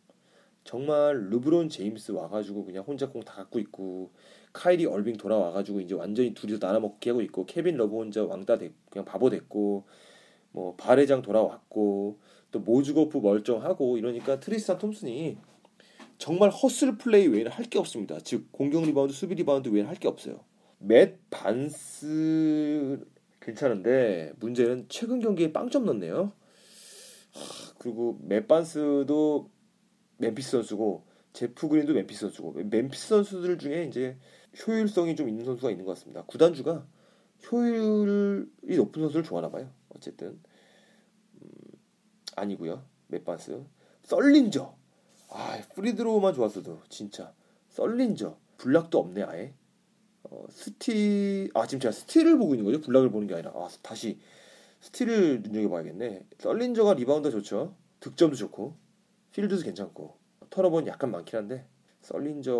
정말 0.66 1.30
르브론 1.30 1.68
제임스 1.70 2.14
와가지고 2.14 2.66
그냥 2.66 2.84
혼자 2.86 3.10
공 3.10 3.22
다 3.24 3.34
갖고 3.34 3.60
있고 3.60 4.12
카이리 4.54 4.86
얼빙 4.86 5.18
돌아와가지고 5.18 5.82
이제 5.82 5.94
완전히 5.96 6.34
둘이서 6.34 6.66
나눠먹기 6.66 7.10
하고 7.10 7.22
있고 7.22 7.46
케빈 7.46 7.76
러브 7.76 7.96
혼자 7.98 8.24
왕따 8.24 8.58
됐 8.60 8.74
그냥 8.90 9.04
바보 9.06 9.30
됐고 9.30 9.86
뭐 10.52 10.76
바레장 10.76 11.22
돌아왔고 11.22 12.20
또 12.54 12.60
모즈고프 12.60 13.18
멀쩡하고 13.18 13.98
이러니까 13.98 14.40
트리스탄 14.40 14.78
톰슨이 14.78 15.38
정말 16.20 16.52
hustle 16.52 16.98
play 16.98 17.28
외에는 17.28 17.52
할 17.52 17.66
게 17.66 17.80
없습니다. 17.80 18.20
즉 18.20 18.48
공격 18.52 18.84
리바운드, 18.86 19.12
수비 19.14 19.36
리바운드 19.36 19.70
외에는 19.70 19.90
할 19.90 19.98
게 19.98 20.08
없어요. 20.08 20.40
맷 20.78 21.18
반스 21.32 23.04
괜찮은데 23.42 24.34
문제는 24.40 24.86
최근 24.88 25.20
경기에 25.20 25.52
빵점 25.52 25.86
넣네요. 25.86 26.32
하, 27.34 27.74
그리고 27.80 28.20
맷 28.22 28.48
반스도 28.48 29.50
멤피스 30.18 30.52
선수고 30.52 31.06
제프 31.34 31.68
그린도 31.68 31.94
멤피스 31.94 32.22
선수고 32.22 32.54
멤피스 32.54 33.08
선수들 33.08 33.58
중에 33.58 33.86
이제 33.86 34.16
효율성이 34.68 35.16
좀 35.16 35.28
있는 35.28 35.44
선수가 35.44 35.72
있는 35.72 35.86
것 35.86 35.96
같습니다. 35.96 36.24
구단주가 36.28 36.86
효율이 37.52 38.78
높은 38.78 39.02
선수를 39.02 39.24
좋아하나 39.24 39.50
봐요. 39.50 39.72
어쨌든 39.90 40.28
음, 40.28 40.44
아니고요. 42.36 42.84
맷 43.08 43.24
반스. 43.24 43.64
썰린저. 44.04 44.76
아 45.30 45.62
free 45.76 45.95
throw만 45.95 46.34
좋았어도 46.34 46.82
진짜 46.90 47.34
썰린저. 47.70 48.38
블락도 48.58 49.00
없네 49.00 49.24
아예. 49.24 49.54
어, 50.24 50.46
스틸 50.50 51.50
아 51.54 51.66
지금 51.68 51.82
제가 51.82 51.92
스틸을 51.92 52.38
보고 52.38 52.54
있는 52.54 52.66
거죠? 52.66 52.82
블락을 52.82 53.10
보는 53.10 53.28
게 53.28 53.36
아니라. 53.36 53.52
아 53.56 53.68
다시 53.82 54.20
스틸을 54.82 55.42
눈여겨봐야겠네. 55.44 56.26
썰린저가 56.40 56.94
리바운드 56.96 57.32
좋죠. 57.32 57.76
득점도 58.00 58.36
좋고. 58.36 58.76
필드도 59.32 59.64
괜찮고. 59.64 60.18
턴오버는 60.50 60.88
약간 60.88 61.12
많긴 61.12 61.38
한데. 61.38 61.66
썰린저 62.02 62.54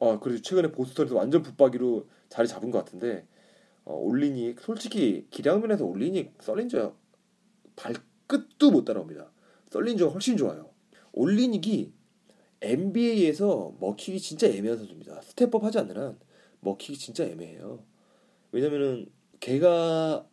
어 0.00 0.20
그래도 0.20 0.42
최근에 0.42 0.70
보스턴에서 0.72 1.16
완전 1.16 1.42
붙박이로 1.42 2.08
자리 2.28 2.46
잡은 2.46 2.70
것 2.70 2.78
같은데. 2.78 3.26
어, 3.84 3.94
올리닉 3.94 4.60
솔직히 4.60 5.26
기량면에서 5.30 5.84
올리닉 5.86 6.34
썰린저 6.42 6.94
발 7.74 7.94
끝도 8.28 8.70
못 8.70 8.84
따라옵니다 8.84 9.32
썰린저가 9.70 10.12
훨씬 10.12 10.36
좋아요 10.36 10.70
올리닉이 11.12 11.92
NBA에서 12.60 13.74
먹히기 13.80 14.20
진짜 14.20 14.48
애매한 14.48 14.78
선수입니다. 14.78 15.20
step 15.22 15.49
up 15.49 15.62
하지 15.62 15.78
않는 15.78 15.96
한 15.96 16.18
먹히기 16.60 16.98
진짜 16.98 17.24
애매해요. 17.24 17.84
왜냐면은 18.52 19.06
걔가 19.40 20.26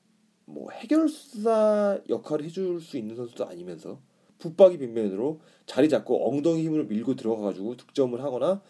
뭐 0.46 0.72
해결사 0.72 2.02
역할을 2.10 2.46
해줄 2.46 2.82
수 2.82 2.98
있는 2.98 3.16
선수도 3.16 3.46
아니면서 3.46 4.00
붙박이 4.40 4.78
big 4.78 4.96
man으로 4.96 5.40
자리 5.66 5.90
잡고 5.90 6.30
엉덩이 6.30 6.64
힘으로 6.64 6.86
밀고 6.86 7.16
들어가가지고 7.16 7.78
득점을 7.78 8.22
하거나 8.22 8.62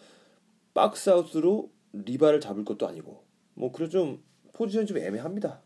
박스아웃으로 0.74 1.70
리바를 1.92 2.40
잡을 2.40 2.64
것도 2.64 2.86
아니고 2.86 3.24
뭐 3.54 3.72
그래 3.72 3.88
좀 3.88 4.22
포지션이 4.52 4.86
좀 4.86 4.98
애매합니다. 4.98 5.62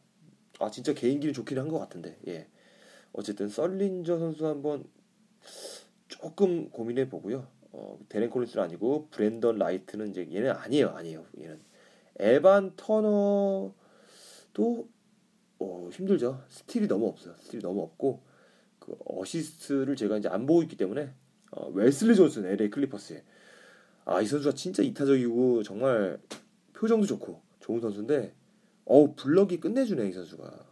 아 0.60 0.70
진짜 0.70 0.94
개인기는 0.94 1.32
좋긴 1.32 1.58
한것 1.58 1.80
같은데 1.80 2.18
예 2.28 2.48
어쨌든 3.12 3.48
썰린저 3.48 4.18
선수 4.18 4.46
한번 4.46 4.84
조금 6.08 6.70
고민해 6.70 7.08
보고요. 7.08 7.46
어, 7.72 7.98
데렌 8.08 8.30
콜린스는 8.30 8.64
아니고 8.64 9.08
브랜던 9.10 9.58
라이트는 9.58 10.10
이제 10.10 10.28
얘는 10.32 10.50
아니에요, 10.52 10.90
아니에요. 10.90 11.24
얘는 11.38 11.60
에반 12.18 12.72
터너도 12.76 13.72
어, 15.58 15.88
힘들죠. 15.92 16.42
스틸이 16.48 16.88
너무 16.88 17.08
없어요. 17.08 17.34
스틸이 17.40 17.62
너무 17.62 17.82
없고 17.82 18.22
그 18.78 18.96
어시스트를 19.06 19.96
제가 19.96 20.18
이제 20.18 20.28
안 20.28 20.46
보고 20.46 20.62
있기 20.62 20.76
때문에 20.76 21.12
어, 21.52 21.68
웨슬리 21.70 22.16
존슨 22.16 22.46
LA 22.46 22.70
클리퍼스에 22.70 23.22
아 24.04 24.20
이 24.22 24.26
선수가 24.26 24.54
진짜 24.54 24.82
이타적이고 24.82 25.62
정말 25.62 26.18
표정도 26.72 27.06
좋고 27.06 27.40
좋은 27.60 27.80
선수인데 27.80 28.34
어우 28.86 29.14
블럭이 29.14 29.60
끝내주네 29.60 30.08
이 30.08 30.12
선수가 30.12 30.69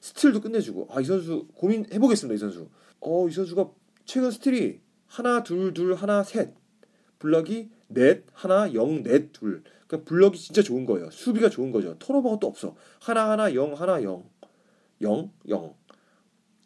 스틸도 0.00 0.40
끝내주고. 0.40 0.88
아 0.90 1.00
이 1.00 1.04
선수 1.04 1.46
고민해 1.54 1.98
보겠습니다 1.98 2.34
이 2.34 2.38
선수. 2.38 2.68
어 3.00 3.28
이 3.28 3.32
선수가 3.32 3.70
최근 4.04 4.30
스틸이 4.30 4.80
하나 5.06 5.42
둘 5.42 5.72
둘 5.74 5.94
하나 5.94 6.22
셋. 6.22 6.54
블럭이 7.18 7.70
넷 7.88 8.24
하나 8.32 8.72
영 8.74 9.02
넷 9.02 9.32
둘. 9.32 9.62
그러니까 9.86 10.08
블럭이 10.08 10.38
진짜 10.38 10.62
좋은 10.62 10.86
거예요. 10.86 11.10
수비가 11.10 11.48
좋은 11.50 11.70
거죠. 11.72 11.96
턴오버가 11.98 12.38
또 12.40 12.46
없어. 12.46 12.74
하나 13.00 13.30
하나 13.30 13.54
영 13.54 13.74
하나 13.74 14.02
영. 14.02 14.28
영 15.02 15.30
영. 15.48 15.74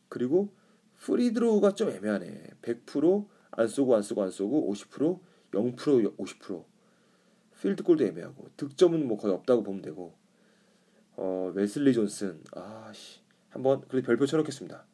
그리고 0.08 0.52
free 0.98 1.26
throw가 1.26 1.74
좀 1.74 1.90
애매하네. 1.90 2.50
100%안 2.62 3.68
쏘고 3.68 3.96
안 3.96 4.02
쏘고 4.02 4.22
안 4.22 4.30
쏘고 4.30 4.72
50% 4.72 5.20
0% 5.52 6.16
50% 6.16 6.64
필드골도 7.60 8.04
애매하고. 8.04 8.48
득점은 8.56 9.08
뭐 9.08 9.16
거의 9.18 9.34
없다고 9.34 9.62
보면 9.62 9.82
되고. 9.82 10.14
어 11.16 11.52
웨슬리 11.54 11.92
존슨. 11.94 12.42
아씨 12.52 13.20
한번 13.54 13.82
그래도 13.88 14.06
별표 14.06 14.26
쳐놓겠습니다 14.26 14.84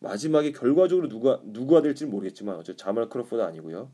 마지막에 0.00 0.52
결과적으로 0.52 1.08
누가 1.08 1.40
누가 1.44 1.80
될지는 1.80 2.10
모르겠지만 2.12 2.56
어제 2.56 2.76
자말 2.76 3.08
크로포드 3.08 3.40
아니고요. 3.40 3.90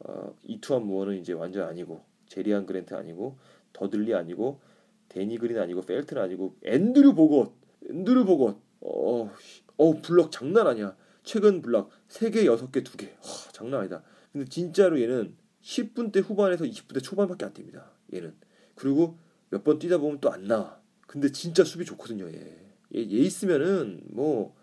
어, 0.00 0.34
이투한 0.42 0.84
무어는 0.84 1.16
이제 1.18 1.32
완전 1.32 1.68
아니고 1.68 2.04
제리안 2.26 2.66
그랜트 2.66 2.94
아니고 2.94 3.38
더들리 3.72 4.14
아니고 4.14 4.60
데니 5.08 5.38
그린 5.38 5.58
아니고 5.58 5.82
펠튼 5.82 6.18
아니고 6.18 6.56
앤드류 6.64 7.14
보것 7.14 7.52
앤드류 7.88 8.24
보것 8.24 8.58
어, 8.80 9.30
어 9.76 10.00
블럭 10.02 10.32
장난 10.32 10.66
아니야. 10.66 10.96
최근 11.22 11.62
블럭 11.62 11.90
3개, 12.08 12.44
6개, 12.44 12.82
2개. 12.82 13.10
와, 13.10 13.52
장난 13.52 13.80
아니다. 13.80 14.02
근데 14.32 14.48
진짜로 14.48 15.00
얘는 15.00 15.36
10분대 15.62 16.20
후반에서 16.20 16.64
20분대 16.64 17.00
초반밖에 17.02 17.44
안 17.44 17.52
됩니다. 17.54 17.92
얘는. 18.12 18.34
그리고 18.74 19.18
몇 19.50 19.62
번 19.62 19.78
뛰다 19.78 19.98
보면 19.98 20.18
또 20.20 20.30
안 20.30 20.48
나와. 20.48 20.80
근데 21.06 21.30
진짜 21.30 21.62
수비 21.62 21.84
좋거든요, 21.84 22.26
얘. 22.32 22.61
얘, 22.94 23.00
얘 23.00 23.18
있으면은 23.18 24.02
뭐 24.10 24.54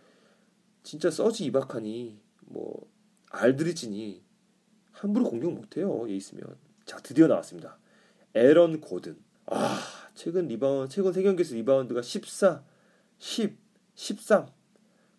진짜 0.84 1.10
서지 1.12 1.46
이바카니 1.46 2.20
뭐 2.46 2.90
알드리치니 3.32 4.24
함부로 4.92 5.26
공격 5.30 5.54
못해요. 5.54 6.10
얘 6.10 6.16
있으면. 6.16 6.58
자 6.86 6.98
드디어 6.98 7.28
나왔습니다. 7.28 7.78
에런 8.34 8.82
고든. 8.82 9.18
아 9.46 9.80
최근 10.14 10.48
리바운드 10.48 10.94
최근 10.94 11.14
세 11.14 11.24
경기에서 11.24 11.56
리바운드가 11.56 12.02
14, 12.02 12.64
10, 13.18 13.58
13, 13.96 14.48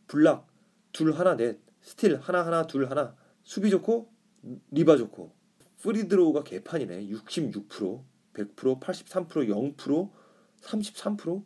블락 0.06 0.46
둘 0.92 1.12
하나 1.12 1.36
넷, 1.36 1.60
스틸 1.82 2.18
하나 2.20 2.44
하나 2.44 2.66
둘 2.66 2.90
하나 2.90 3.16
수비 3.42 3.70
좋고 3.70 4.12
리바 4.70 4.96
좋고 4.96 5.32
free 5.78 6.02
throw가 6.02 6.44
개판이네. 6.44 7.08
66%, 7.08 8.02
100%, 8.34 8.80
83%, 8.80 9.76
0%, 9.76 10.10
33% 10.60 11.42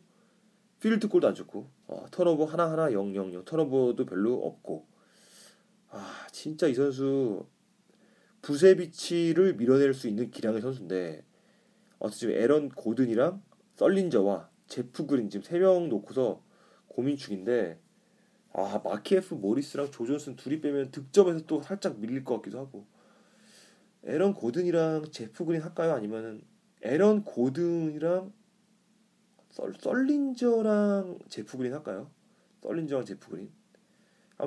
필드골도 0.79 1.27
안 1.27 1.33
좋고 1.35 1.67
어, 1.87 2.05
turnover 2.11 2.45
하나하나 2.45 2.91
0, 2.91 3.15
0, 3.15 3.33
0 3.33 3.45
turnover도 3.45 4.05
별로 4.05 4.35
없고. 4.35 4.85
아 5.89 6.27
진짜 6.31 6.67
이 6.67 6.73
선수 6.73 7.45
부세비치를 8.41 9.55
밀어낼 9.55 9.93
수 9.93 10.07
있는 10.07 10.29
기량의 10.29 10.61
선수인데 10.61 11.23
어떻게 11.99 12.33
에런 12.35 12.69
고든이랑 12.69 13.41
썰린저와 13.75 14.49
제프 14.67 15.05
그린 15.07 15.29
지금 15.29 15.43
세 15.43 15.59
명 15.59 15.89
놓고서 15.89 16.41
고민 16.87 17.17
중인데 17.17 17.79
아 18.53 18.81
마키에프 18.83 19.35
모리스랑 19.35 19.91
조존슨 19.91 20.35
둘이 20.35 20.61
빼면 20.61 20.91
득점에서 20.91 21.45
또 21.45 21.61
살짝 21.61 21.99
밀릴 21.99 22.23
것 22.23 22.37
같기도 22.37 22.59
하고. 22.59 22.85
에런 24.03 24.33
고든이랑 24.33 25.05
제프 25.11 25.45
그린 25.45 25.61
할까요? 25.61 25.93
아니면은 25.93 26.43
에런 26.81 27.23
고든이랑 27.23 28.31
썰, 29.55 29.73
썰린저랑 29.79 31.19
제프 31.29 31.57
그린 31.57 31.73
할까요? 31.73 32.11
썰린저랑 32.61 33.05
제프 33.05 33.29
그린. 33.29 33.49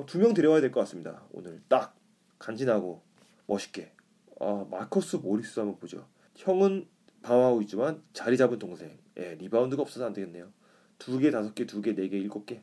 두명 0.05 0.35
데려와야 0.35 0.61
될 0.61 0.71
것 0.71 0.81
같습니다. 0.81 1.23
오늘 1.31 1.63
딱 1.67 1.97
간지나고 2.37 3.01
멋있게. 3.47 3.91
아 4.39 4.67
마커스 4.69 5.15
모리스 5.15 5.59
한번 5.59 5.79
보죠. 5.79 6.07
형은 6.35 6.87
방어하고 7.23 7.63
있지만 7.63 8.03
자리 8.13 8.37
잡은 8.37 8.59
동생. 8.59 8.99
예, 9.17 9.33
리바운드가 9.33 9.81
없어서 9.81 10.05
안 10.05 10.13
되겠네요. 10.13 10.51
두 10.99 11.17
개, 11.17 11.31
다섯 11.31 11.55
개, 11.55 11.65
두 11.65 11.81
개, 11.81 11.95
네 11.95 12.07
개, 12.07 12.17
일곱 12.19 12.45
개. 12.45 12.61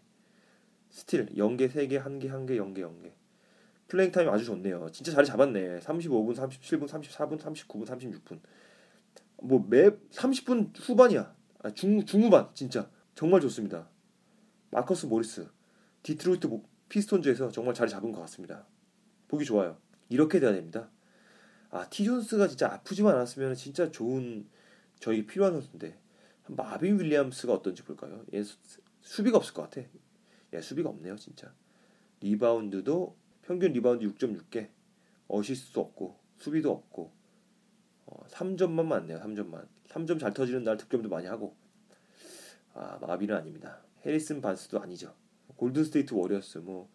스틸 0.90 1.26
0개, 1.35 1.68
3개, 1.68 2.00
1개, 2.00 2.30
1개, 2.30 2.59
0개, 2.61 2.78
0개. 2.78 3.11
playing 3.88 4.12
time 4.12 4.28
아주 4.28 4.44
좋네요. 4.44 4.88
진짜 4.92 5.11
자리 5.11 5.26
잡았네. 5.26 5.80
35분, 5.80 6.37
37분, 6.37 6.87
34분, 6.87 7.38
39분, 7.40 7.87
36분. 7.87 8.38
뭐 9.42 9.66
매 9.68 9.90
30분 9.90 10.70
후반이야. 10.78 11.35
아, 11.66 11.70
중 11.74 12.05
중후반 12.05 12.48
진짜 12.55 12.88
정말 13.16 13.40
좋습니다. 13.40 13.88
마커스 14.70 15.07
모리스 15.07 15.48
디트로이트 16.05 16.48
피스톤즈에서 16.88 17.50
정말 17.50 17.74
자리 17.74 17.90
잡은 17.90 18.12
것 18.12 18.20
같습니다. 18.20 18.64
보기 19.26 19.44
좋아요. 19.44 19.76
이렇게 20.09 20.38
돼야 20.38 20.52
됩니다. 20.52 20.88
아 21.70 21.88
티존스가 21.90 22.46
진짜 22.46 22.72
아프지만 22.72 23.16
않았으면 23.16 23.57
진짜 23.57 23.90
좋은 23.90 24.48
저희 25.00 25.26
필요한 25.26 25.55
선수인데 25.55 25.98
마빈 26.46 27.00
윌리엄스가 27.00 27.55
어떤지 27.55 27.83
볼까요? 27.83 28.24
얘 28.33 28.44
수, 28.44 28.59
수비가 29.00 29.38
없을 29.38 29.52
것 29.52 29.62
같아. 29.62 29.85
얘 30.55 30.61
수비가 30.61 30.88
없네요 30.90 31.16
진짜. 31.16 31.52
리바운드도 32.20 33.16
평균 33.42 33.72
리바운드 33.72 34.07
6.6개 34.07 34.68
어시스트도 35.26 35.81
없고 35.81 36.16
수비도 36.38 36.70
없고 36.70 37.12
어, 38.07 38.24
3점만 38.29 38.87
맞네요 38.87 39.18
3점만 39.18 39.66
3점 39.96 40.20
잘 40.20 40.35
터지는 40.35 40.64
날 40.64 40.76
득점도 40.76 41.09
많이 41.09 41.26
하고. 41.26 41.56
아 42.74 42.98
마빈은 43.00 43.35
아닙니다. 43.35 43.82
해리슨 44.04 44.42
반스도 44.42 44.80
아니죠. 44.80 45.14
골든 45.56 45.85
스테이트 45.85 46.12
워리어스 46.12 46.59
뭐 46.59 46.90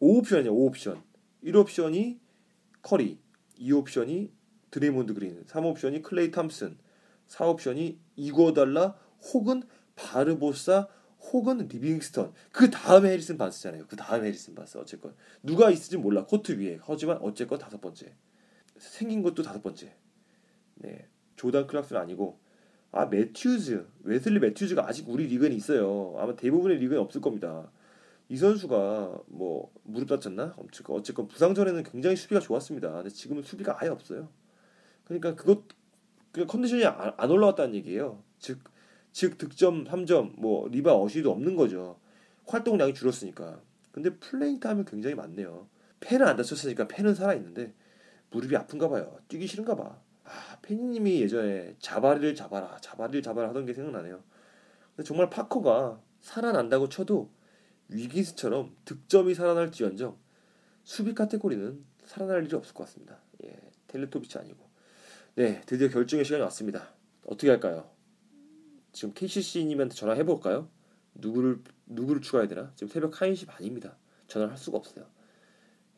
5옵션이야 0.00 0.48
5옵션. 0.48 1.02
1옵션이 1.44 2.18
커리 2.82 3.20
2옵션이 3.58 4.30
드레이몬드 4.70 5.14
그린 5.14 5.44
3옵션이 5.44 6.02
클레이 6.02 6.30
탐슨 6.30 6.76
4옵션이 7.28 7.98
이고달라 8.16 8.96
혹은 9.32 9.62
바르보사 9.94 10.88
혹은 11.32 11.68
리빙스턴. 11.68 12.32
그 12.50 12.70
다음에 12.70 13.10
해리슨 13.10 13.36
반스잖아요. 13.36 13.86
그 13.86 13.94
다음에 13.94 14.26
해리슨 14.26 14.54
반스. 14.54 14.78
어쨌건 14.78 15.14
누가 15.42 15.70
있을지 15.70 15.98
몰라. 15.98 16.24
코트 16.24 16.58
위에. 16.58 16.78
하지만 16.82 17.18
어쨌건 17.18 17.58
다섯 17.58 17.80
번째. 17.80 18.16
생긴 18.78 19.22
것도 19.22 19.42
다섯 19.42 19.62
번째. 19.62 19.94
네 20.76 21.08
조단 21.40 21.66
클락슨 21.66 21.96
아니고 21.96 22.38
아 22.92 23.06
매튜즈 23.06 23.86
웨슬리 24.02 24.40
매튜즈가 24.40 24.86
아직 24.86 25.08
우리 25.08 25.26
리그에 25.26 25.48
있어요. 25.50 26.14
아마 26.18 26.34
대부분의 26.34 26.78
리그에 26.78 26.98
없을 26.98 27.20
겁니다. 27.20 27.70
이 28.28 28.36
선수가 28.36 29.22
뭐 29.26 29.72
무릎 29.82 30.08
다쳤나? 30.08 30.54
어쨌건 30.56 30.96
어쨌건 30.96 31.28
부상 31.28 31.54
전에는 31.54 31.82
굉장히 31.84 32.16
수비가 32.16 32.40
좋았습니다. 32.40 32.92
근데 32.92 33.10
지금은 33.10 33.42
수비가 33.42 33.76
아예 33.80 33.88
없어요. 33.88 34.28
그러니까 35.04 35.34
그것 35.34 35.64
그 36.32 36.46
컨디션이 36.46 36.84
안, 36.84 37.12
안 37.16 37.30
올라왔다는 37.30 37.74
얘기예요. 37.74 38.22
즉 38.38 38.80
즉 39.12 39.38
득점 39.38 39.84
3점 39.84 40.38
뭐 40.38 40.68
리바 40.68 40.94
어시도 40.94 41.30
없는 41.32 41.56
거죠. 41.56 41.98
활동량이 42.46 42.94
줄었으니까. 42.94 43.60
근데 43.92 44.10
플레잉 44.18 44.60
타임은 44.60 44.84
굉장히 44.84 45.16
많네요. 45.16 45.68
팬은 46.00 46.26
안 46.26 46.36
다쳤으니까 46.36 46.88
팬은 46.88 47.14
살아 47.14 47.34
있는데 47.34 47.74
무릎이 48.30 48.56
아픈가 48.56 48.88
봐요. 48.88 49.18
뛰기 49.28 49.46
싫은가 49.46 49.74
봐 49.74 49.98
아, 50.30 50.58
팬님이 50.62 51.20
예전에 51.22 51.74
자바리를 51.80 52.36
잡아라, 52.36 52.78
자바리를 52.80 53.20
잡아라 53.22 53.48
하던 53.48 53.66
게 53.66 53.74
생각나네요. 53.74 54.22
근데 54.94 55.06
정말 55.06 55.28
파커가 55.28 56.00
살아난다고 56.20 56.88
쳐도 56.88 57.30
위기스처럼 57.88 58.76
득점이 58.84 59.34
살아날지언정 59.34 60.16
수비 60.84 61.14
카테고리는 61.14 61.84
살아날 62.04 62.44
일이 62.44 62.54
없을 62.54 62.74
것 62.74 62.84
같습니다. 62.84 63.18
예, 63.44 63.56
텔레토비치 63.88 64.38
아니고. 64.38 64.70
네, 65.34 65.62
드디어 65.66 65.88
결정의 65.88 66.24
시간이 66.24 66.42
왔습니다. 66.44 66.94
어떻게 67.26 67.48
할까요? 67.50 67.90
지금 68.92 69.12
KCC님한테 69.14 69.94
전화해 69.94 70.24
볼까요? 70.24 70.68
누구를 71.14 71.60
누구를 71.86 72.22
추가해야 72.22 72.48
되나? 72.48 72.72
지금 72.76 72.88
새벽 72.88 73.12
1시 73.12 73.46
반입니다. 73.46 73.96
전화를 74.28 74.52
할 74.52 74.58
수가 74.58 74.78
없어요. 74.78 75.06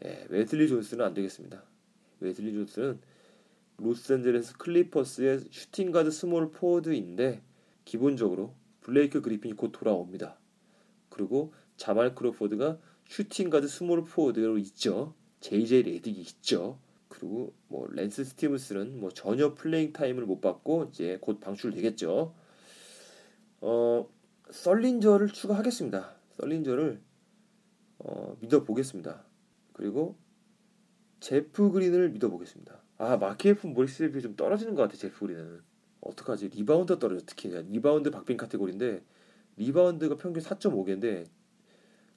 예, 0.05 0.27
웨슬리 0.31 0.69
존슨은 0.69 1.05
안 1.05 1.13
되겠습니다. 1.13 1.63
웨슬리 2.21 2.53
존슨은 2.55 3.01
로스앤젤레스 3.79 4.57
클리퍼스의 4.59 5.41
shooting 5.51 5.88
guard 5.88 6.11
small 6.11 6.51
forward인데 6.51 7.43
기본적으로 7.85 8.55
블레이크 8.81 9.21
그리핀이 9.21 9.55
곧 9.55 9.73
돌아옵니다. 9.73 10.39
그리고 11.09 11.53
자말 11.77 12.15
크로포드가 12.15 12.79
shooting 13.09 13.46
guard 13.46 13.69
small 13.69 14.05
forward로 14.05 14.59
있죠. 14.59 15.15
JJ 15.41 15.85
레딕이 15.85 16.17
있죠. 16.19 16.79
그리고 17.09 17.53
뭐 17.69 17.87
랜스 17.91 18.25
스티븐스는 18.25 18.99
뭐 18.99 19.11
전혀 19.11 19.55
playing 19.55 19.93
time을 19.93 20.25
못 20.25 20.41
받고 20.41 20.91
이제 20.91 21.19
곧 21.21 21.41
방출되겠죠. 21.41 22.35
어 23.61 24.09
썰린저를 24.51 25.29
추가하겠습니다. 25.29 26.15
썰린저를 26.39 27.01
어, 27.99 28.37
믿어보겠습니다. 28.41 29.25
그리고 29.73 30.17
제프 31.21 31.71
그린을 31.71 32.11
믿어보겠습니다. 32.11 32.82
아 33.03 33.17
마키에프 33.17 33.67
모리스에 33.67 34.11
비해 34.11 34.21
좀 34.21 34.37
떨어지는 34.37 34.77
것 34.77 34.83
같아 34.83 34.97
제프 34.97 35.27
그린은 35.27 35.61
어떡하지? 36.03 36.51
리바운드 36.51 37.01
떨어져 37.01 37.25
특히 37.27 37.49
리바운드 37.49 38.13
박빙 38.13 38.37
카테고리인데 38.37 39.03
리바운드가 39.57 40.17
평균 40.17 40.41
4.5개인데 40.41 41.27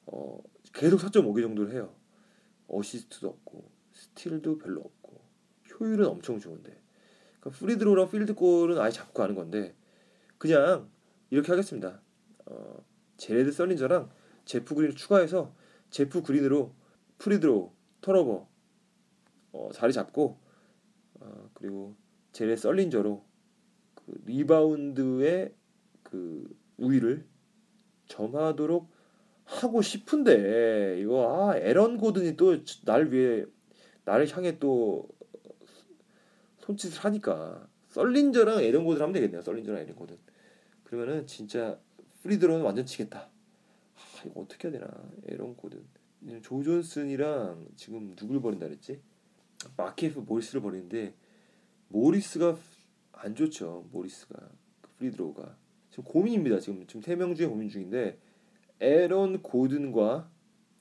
어 0.06 0.38
계속 0.74 1.00
4.5개 1.00 1.41
정도를 1.41 1.74
해요. 1.74 1.91
어시스트도 2.67 3.28
없고 3.28 3.67
스틸도 3.93 4.60
별로 4.60 4.82
없고 4.82 5.21
효율은 5.71 6.06
엄청 6.06 6.39
좋은데. 6.39 6.80
그러니까 7.39 7.60
free 7.60 7.76
throw랑 7.76 8.12
필드골은 8.12 8.78
아예 8.78 8.91
잡고 8.91 9.13
가는 9.13 9.34
건데 9.34 9.74
그냥 10.38 10.88
이렇게 11.32 11.52
하겠습니다. 11.52 12.00
어, 12.45 12.86
제레드 13.17 13.52
썰린저랑 13.52 14.12
제프 14.45 14.76
그린을 14.76 14.95
추가해서 14.95 15.52
제프 15.89 16.21
그린으로 16.21 16.76
free 17.17 17.42
throw 17.42 17.74
turnover 18.02 18.48
어, 19.54 19.69
자리 19.74 19.91
잡고 19.91 20.44
어, 21.26 21.50
그리고 21.54 21.96
제레 22.32 22.56
썰린저로 22.56 23.24
그 23.96 24.22
리바운드의 24.26 25.54
그 26.04 26.56
우위를 26.78 27.26
점하도록 28.08 28.90
하고 29.46 29.82
싶은데 29.82 31.00
이거 31.02 31.50
아 31.52 31.58
에런 31.58 31.98
고든이 31.98 32.36
또 32.36 32.56
날 32.86 33.12
위해 33.12 33.46
나를 34.04 34.28
향해 34.36 34.60
또 34.60 35.08
손짓을 36.60 37.04
하니까. 37.06 37.68
썰린저랑 37.90 38.64
에런 38.64 38.84
고든 38.84 39.02
하면 39.02 39.14
되겠네요. 39.14 39.42
썰린저랑 39.42 39.82
에런 39.82 39.96
고든. 39.96 40.18
그러면은 40.84 41.26
진짜 41.28 41.80
free 42.24 42.36
throw는 42.36 42.63
완전 42.66 42.86
지겠다. 42.86 43.21
아 43.96 44.24
이거 44.26 44.42
어떻게 44.42 44.68
해야 44.68 44.80
되나? 44.80 44.92
에런 45.28 45.56
고든. 45.56 45.84
조 46.42 46.64
존슨이랑 46.64 47.68
지금 47.76 48.16
누굴 48.16 48.42
버린다 48.42 48.66
그랬지 48.68 49.00
마키에프 49.78 50.20
모리스를 50.20 50.62
버리는데 50.62 51.13
모리스가 51.89 52.58
안 53.13 53.36
좋죠. 53.36 53.86
모리스가 53.91 54.36
그 54.82 54.89
free 54.98 55.19
throw가 55.19 55.56
지금 55.91 56.04
고민입니다. 56.04 56.60
지금 56.60 56.86
지금 56.88 57.02
세 57.02 57.15
명 57.15 57.34
중에 57.36 57.48
고민 57.48 57.70
중인데 57.70 58.18
에런 58.80 59.41
고든과 59.41 60.30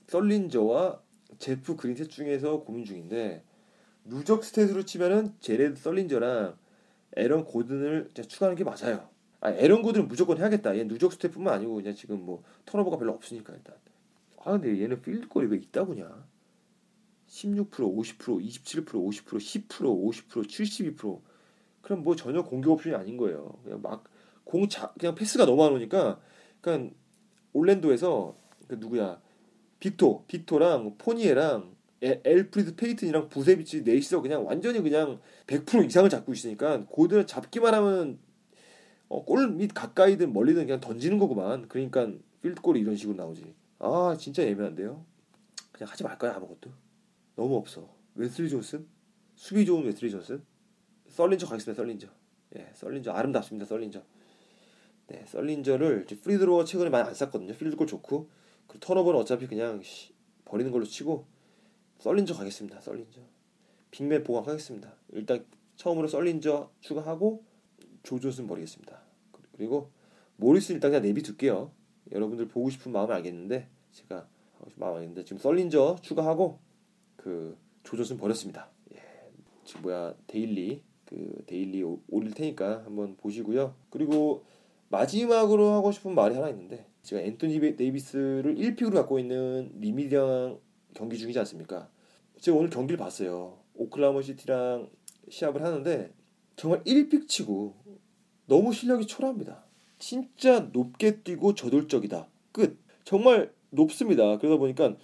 썰린저와 0.09 1.01
제프 1.39 1.77
그린 1.77 1.97
셋 1.97 2.09
중에서 2.11 2.61
고민 2.63 2.85
중인데 2.85 3.43
누적 4.05 4.43
stat으로 4.43 4.87
치면은 4.87 5.33
제레드 5.41 5.77
썰린저랑 5.77 6.57
에런 7.17 7.45
고든을 7.45 8.11
추가하는 8.29 8.57
게 8.57 8.65
맞아요. 8.65 9.09
아 9.41 9.51
에런 9.51 9.83
고든은 9.83 10.09
무조건 10.09 10.39
해야겠다. 10.39 10.77
얘 10.77 10.85
누적 10.85 11.13
stat뿐만 11.13 11.49
아니고 11.49 11.75
그냥 11.77 11.95
지금 11.95 12.25
뭐 12.25 12.43
turnover가 12.67 12.99
별로 12.99 13.13
없으니까 13.13 13.55
일단. 13.55 13.77
아 14.39 14.53
근데 14.53 14.81
얘는 14.83 15.01
필드골이 15.01 15.47
왜 15.47 15.57
이따구냐? 15.59 16.27
16%, 17.35 17.69
50%, 17.69 18.19
27%, 18.19 18.87
50%, 18.87 19.67
10%, 19.67 19.69
50%, 19.69 20.97
72%. 20.97 21.21
그럼 21.83 22.03
뭐 22.03 22.17
전혀 22.17 22.43
공격 22.43 22.73
옵션이 22.73 22.95
아닌 22.95 23.17
거예요. 23.17 23.59
그냥 23.65 23.83
막 23.83 24.15
공 24.45 24.69
자, 24.69 24.93
그냥 24.99 25.15
패스가 25.15 25.47
너무 25.47 25.65
안 25.65 25.73
오니까 25.73 26.21
그러니까 26.61 26.95
올랜도에서 27.53 28.37
그 28.69 28.77
누구야? 28.77 29.21
빅토, 29.81 30.25
빅토랑 30.29 30.97
포니에랑 30.99 31.75
엘프리드 32.01 32.77
페이튼이랑 32.77 33.29
부세비치 33.29 33.83
넷이서 33.83 34.21
그냥 34.21 34.47
완전히 34.47 34.81
그냥 34.83 35.21
100% 35.47 35.87
이상을 35.87 36.09
잡고 36.09 36.33
있으니까 36.33 36.85
고든 36.89 37.27
잡기만 37.27 37.75
하면 37.75 38.19
어, 39.09 39.25
골밑 39.25 39.75
가까이든 39.75 40.33
멀리든 40.33 40.67
그냥 40.67 40.81
던지는 40.81 41.19
거구만. 41.19 41.69
그러니까 41.69 42.11
필드골이 42.43 42.81
이런 42.81 42.97
식으로 42.97 43.17
나오지. 43.17 43.55
아 43.79 44.17
진짜 44.19 44.43
애매한데요. 44.43 45.05
그냥 45.73 45.91
하지 45.91 46.05
말까요 46.05 46.33
아무것도. 46.33 46.71
너무 47.37 47.57
없어. 47.57 47.89
웨슬리 48.15 48.49
존슨? 48.49 48.87
수비 49.35 49.65
좋은 49.67 49.85
웨슬리 49.85 50.11
존슨? 50.11 50.43
썰린저 51.09 51.47
가겠습니다. 51.47 51.81
썰린저. 51.83 52.09
예, 52.57 52.71
썰린저 52.75 53.13
아름답습니다. 53.13 53.67
썰린저. 53.67 54.03
네, 55.09 55.25
썰린저를 55.27 56.07
프리드로가 56.07 56.65
최근에 56.65 56.91
많이 56.91 57.07
안 57.09 57.15
쌌거든요. 57.15 57.55
필드골 57.55 57.87
좋고 57.87 58.29
그 58.67 58.79
턴오버는 58.81 59.21
어차피 59.21 59.47
그냥 59.47 59.83
시, 59.83 60.13
버리는 60.45 60.71
걸로 60.71 60.85
치고 60.85 61.27
썰린저 61.99 62.35
가겠습니다. 62.35 62.81
썰린저. 62.81 63.21
빅맨 63.91 64.25
보강하겠습니다. 64.25 64.93
일단 65.13 65.45
처음으로 65.77 66.09
썰린저 66.09 66.71
추가하고 66.81 67.45
조존슨 68.03 68.47
버리겠습니다. 68.47 69.01
그리고 69.53 69.91
모리스 70.37 70.73
일단 70.73 70.91
그냥 70.91 71.03
내비 71.03 71.23
둘게요. 71.23 71.71
여러분들 72.13 72.49
보고 72.49 72.71
싶은 72.71 72.93
마음을 72.93 73.15
알겠는데 73.15 73.69
제가 73.93 74.27
마음 74.77 74.95
알겠는데 74.95 75.25
지금 75.25 75.39
썰린저 75.39 75.99
추가하고 76.03 76.59
그 77.25 77.57
조 77.85 77.92
존슨 77.92 78.19
버렸습니다. 78.19 78.69
예, 78.95 79.01
지금 79.65 79.81
뭐야 79.81 80.15
daily 80.27 80.83
그 81.07 81.43
daily 81.47 81.83
올릴 81.83 82.35
테니까 82.35 82.85
한번 82.85 83.17
보시고요. 83.17 83.75
그리고 83.89 84.45
마지막으로 84.91 85.71
하고 85.71 85.91
싶은 85.91 86.15
말이 86.15 86.35
하나 86.35 86.51
있는데 86.51 86.87
제가 87.03 87.23
앤토니 87.23 87.77
데이비스를 87.77 88.57
1 88.57 88.61
pick으로 88.61 88.93
갖고 88.93 89.19
있는 89.19 89.73
리미디랑 89.81 90.59
경기 90.93 91.17
중이지 91.17 91.39
않습니까? 91.39 91.89
제가 92.41 92.59
오늘 92.59 92.69
경기를 92.69 92.99
봤어요. 92.99 93.59
오클라호마 93.75 94.21
시티랑 94.21 94.91
시합을 95.31 95.63
하는데 95.63 96.13
정말 96.57 96.85
1 96.85 96.93
pick 96.93 97.27
치고 97.27 97.75
너무 98.45 98.75
실력이 98.75 99.07
초라합니다. 99.07 99.65
진짜 99.99 100.69
높게 100.75 101.23
뛰고 101.23 101.55
저돌적이다. 101.55 102.29
끝. 102.53 102.79
정말 103.05 103.51
높습니다. 103.71 104.37
그러다 104.37 104.59
보니까 104.59 104.95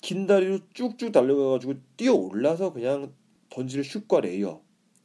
긴 0.00 0.26
다리로 0.26 0.60
쭉쭉 0.72 1.12
달려가가지고 1.12 1.74
뛰어 1.96 2.14
올라서 2.14 2.72
그냥 2.72 3.12
던지는 3.50 3.84
슛과 3.84 4.20
레이업 4.20 4.62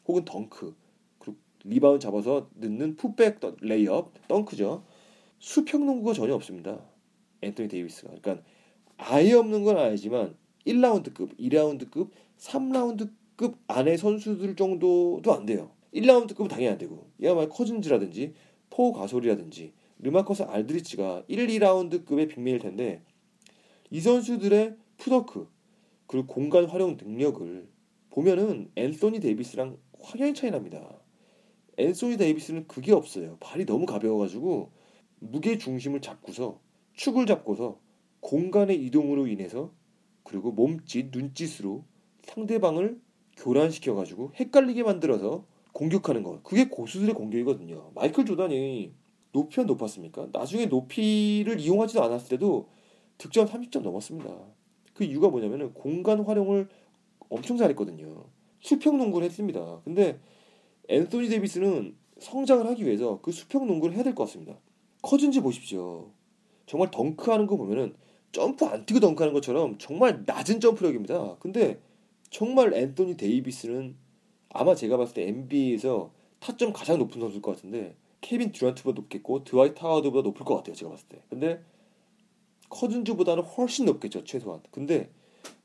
혹은 0.07 0.23
덩크 0.23 0.75
그리고 1.19 1.37
리바운 1.63 1.99
잡아서 1.99 2.49
넣는 2.55 2.95
putback 2.95 3.39
레이업 3.61 4.13
덩크죠. 4.27 4.83
수평농구가 5.39 6.13
전혀 6.13 6.33
없습니다. 6.33 6.79
앤토니 7.41 7.69
데이비스가. 7.69 8.13
그러니까 8.21 8.45
아예 8.97 9.33
없는 9.33 9.63
건 9.63 9.77
아니지만 9.77 10.35
1라운드급, 10.65 11.37
2라운드급, 11.37 12.09
3라운드급 12.37 13.57
안에 13.67 13.97
선수들 13.97 14.55
정도도 14.55 15.33
안 15.33 15.45
돼요. 15.45 15.71
1라운드급은 15.93 16.49
당연히 16.49 16.69
안 16.69 16.77
되고 16.77 17.09
이야말로 17.19 17.49
커즌즈라든지 17.49 18.33
파우 18.69 18.91
가솔이라든지 18.91 19.73
라마커스 19.99 20.43
알드리치가 20.43 21.23
1, 21.27 21.47
2라운드급의 21.47 22.29
big 22.29 22.40
man일 22.40 22.59
텐데 22.59 23.01
이 23.89 23.99
선수들의 24.01 24.75
풋워크 24.97 25.47
그리고 26.07 26.27
공간 26.27 26.65
활용 26.65 26.97
능력을 26.97 27.67
보면은 28.09 28.71
앤소니 28.75 29.19
데이비스랑 29.19 29.77
확연히 30.01 30.33
차이 30.33 30.51
납니다. 30.51 30.99
앤소니 31.77 32.17
데이비스는 32.17 32.67
그게 32.67 32.93
없어요. 32.93 33.37
발이 33.39 33.65
너무 33.65 33.85
가벼워가지고 33.85 34.71
무게 35.19 35.57
중심을 35.57 36.01
잡고서 36.01 36.59
축을 36.93 37.25
잡고서 37.25 37.79
공간의 38.21 38.83
이동으로 38.85 39.27
인해서 39.27 39.73
그리고 40.23 40.51
몸짓, 40.51 41.09
눈짓으로 41.11 41.83
상대방을 42.23 42.99
교란시켜가지고 43.37 44.31
헷갈리게 44.35 44.83
만들어서 44.83 45.45
공격하는 45.73 46.23
것. 46.23 46.41
그게 46.43 46.69
고수들의 46.69 47.13
공격이거든요. 47.13 47.91
마이클 47.93 48.25
조단이 48.25 48.93
높이가 49.33 49.63
높았습니까? 49.63 50.29
나중에 50.31 50.67
높이를 50.67 51.59
이용하지도 51.59 52.01
않았을 52.01 52.29
때도 52.29 52.69
득점 53.17 53.47
30점 53.47 53.81
넘었습니다. 53.81 54.54
그 54.95 55.03
이유가 55.03 55.29
뭐냐면은 55.29 55.73
공간 55.73 56.21
활용을 56.21 56.67
엄청 57.29 57.57
잘했거든요. 57.57 58.25
수평 58.61 58.97
농구를 58.97 59.27
했습니다. 59.27 59.81
근데 59.83 60.19
앤소니 60.87 61.29
데이비스는 61.29 61.95
성장을 62.19 62.65
하기 62.65 62.85
위해서 62.85 63.19
그 63.21 63.31
수평 63.31 63.67
농구를 63.67 63.95
해야 63.95 64.03
될 64.03 64.15
것 64.15 64.23
같습니다. 64.25 64.57
커진지 65.01 65.41
보십시오. 65.41 66.09
정말 66.65 66.89
덩크하는 66.89 67.45
거 67.45 67.57
보면은 67.57 67.93
점프 68.31 68.65
안 68.65 68.85
뛰고 68.85 68.99
덩크하는 69.01 69.33
것처럼 69.33 69.77
정말 69.77 70.23
낮은 70.25 70.59
점프력입니다. 70.59 71.35
근데 71.39 71.79
정말 72.29 72.73
앤소니 72.73 73.17
데이비스는 73.17 73.95
아마 74.49 74.73
제가 74.75 74.97
봤을 74.97 75.13
때 75.13 75.27
NBA에서 75.27 76.11
타점 76.39 76.71
가장 76.73 76.97
높은 76.99 77.19
선수일 77.19 77.41
것 77.41 77.55
같은데 77.55 77.95
케빈 78.21 78.51
듀란트보다 78.51 78.95
높겠고 79.01 79.43
드와이트 79.43 79.79
하워드보다 79.79 80.23
높을 80.27 80.45
것 80.45 80.55
같아요. 80.55 80.75
제가 80.75 80.89
봤을 80.91 81.07
때. 81.09 81.21
근데 81.29 81.61
커즌즈보다는 82.75 83.43
훨씬 83.43 83.85
높겠죠. 83.85 84.25
최소한. 84.25 84.61
근데 84.69 85.09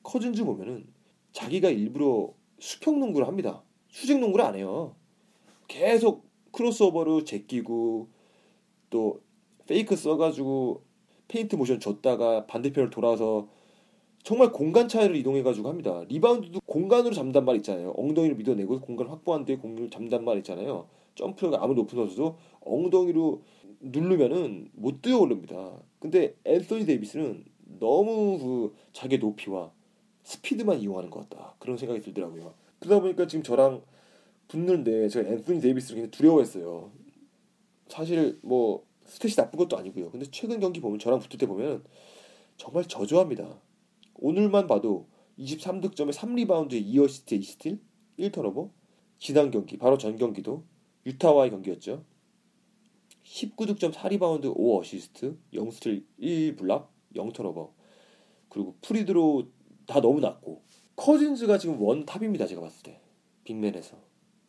커즌즈 0.04 0.44
보면은 0.44 0.86
자기가 1.32 1.68
일부러 1.70 2.32
수평 2.60 3.00
농구를 3.00 3.26
합니다. 3.26 3.62
수직 3.88 4.20
농구를 4.20 4.44
안 4.44 4.54
해요. 4.54 4.94
계속 5.66 6.28
크로스오버로 6.52 7.24
제끼고 7.24 8.08
또 8.90 9.20
fake 9.66 9.96
써가지고 9.96 10.84
페인트 11.26 11.56
모션 11.56 11.80
줬다가 11.80 12.46
반대편을 12.46 12.90
돌아서 12.90 13.48
정말 14.22 14.52
공간 14.52 14.88
차이를 14.88 15.16
이동해가지고 15.16 15.68
합니다. 15.68 16.04
리바운드도 16.08 16.60
공간으로 16.66 17.14
잡단 17.14 17.44
말 17.44 17.56
있잖아요. 17.56 17.92
엉덩이를 17.96 18.36
밀어내고 18.36 18.80
공간 18.80 19.08
확보한 19.08 19.44
뒤에 19.44 19.56
공을 19.56 19.90
잡단 19.90 20.24
말 20.24 20.38
있잖아요. 20.38 20.86
점프가 21.16 21.58
아무리 21.62 21.74
높은 21.74 21.98
선수도 21.98 22.36
엉덩이로 22.60 23.42
누르면은 23.80 24.68
못 24.74 25.02
뛰어 25.02 25.18
오릅니다. 25.18 25.72
근데 26.00 26.34
앤소니 26.44 26.86
데이비스는 26.86 27.44
너무 27.78 28.38
그 28.38 28.74
자기 28.92 29.18
높이와 29.18 29.70
스피드만 30.24 30.80
이용하는 30.80 31.10
것 31.10 31.28
같다. 31.28 31.54
그런 31.58 31.76
생각이 31.76 32.00
들더라고요. 32.00 32.54
그러다 32.80 33.00
보니까 33.00 33.26
지금 33.26 33.42
저랑 33.42 33.82
붙는데 34.48 35.08
제가 35.08 35.30
앤소니 35.30 35.60
데이비스를 35.60 35.96
굉장히 35.96 36.10
두려워했어요. 36.10 36.90
사실 37.88 38.38
뭐 38.42 38.84
stat이 39.06 39.36
나쁜 39.36 39.58
것도 39.58 39.76
아니고요. 39.76 40.10
근데 40.10 40.26
최근 40.30 40.58
경기 40.58 40.80
보면 40.80 40.98
저랑 40.98 41.20
붙을 41.20 41.38
때 41.38 41.46
보면 41.46 41.84
정말 42.56 42.84
저조합니다. 42.86 43.60
오늘만 44.14 44.66
봐도 44.66 45.08
23득점에 45.38 46.12
3리바운드에 46.12 46.84
2어시스트에 46.86 47.40
2스틸 47.40 47.78
1 48.18 48.24
turnover 48.24 48.70
지난 49.18 49.50
경기 49.50 49.76
바로 49.76 49.98
전 49.98 50.16
경기도 50.16 50.64
유타와의 51.06 51.50
경기였죠. 51.50 52.04
19득점 53.30 53.92
4리바운드 53.92 54.52
5 54.54 54.80
어시스트 54.80 55.38
0스틸 55.52 56.04
1 56.20 56.32
block 56.32 56.88
0 57.14 57.20
turnover 57.20 57.70
그리고 58.48 58.76
프리스로 58.82 59.48
다 59.86 60.00
너무 60.00 60.20
낮고 60.20 60.62
커즌즈가 60.96 61.58
지금 61.58 61.80
one 61.80 62.04
top입니다. 62.04 62.46
제가 62.46 62.60
봤을 62.60 62.82
때 62.82 63.00
big 63.44 63.60
man에서 63.60 63.96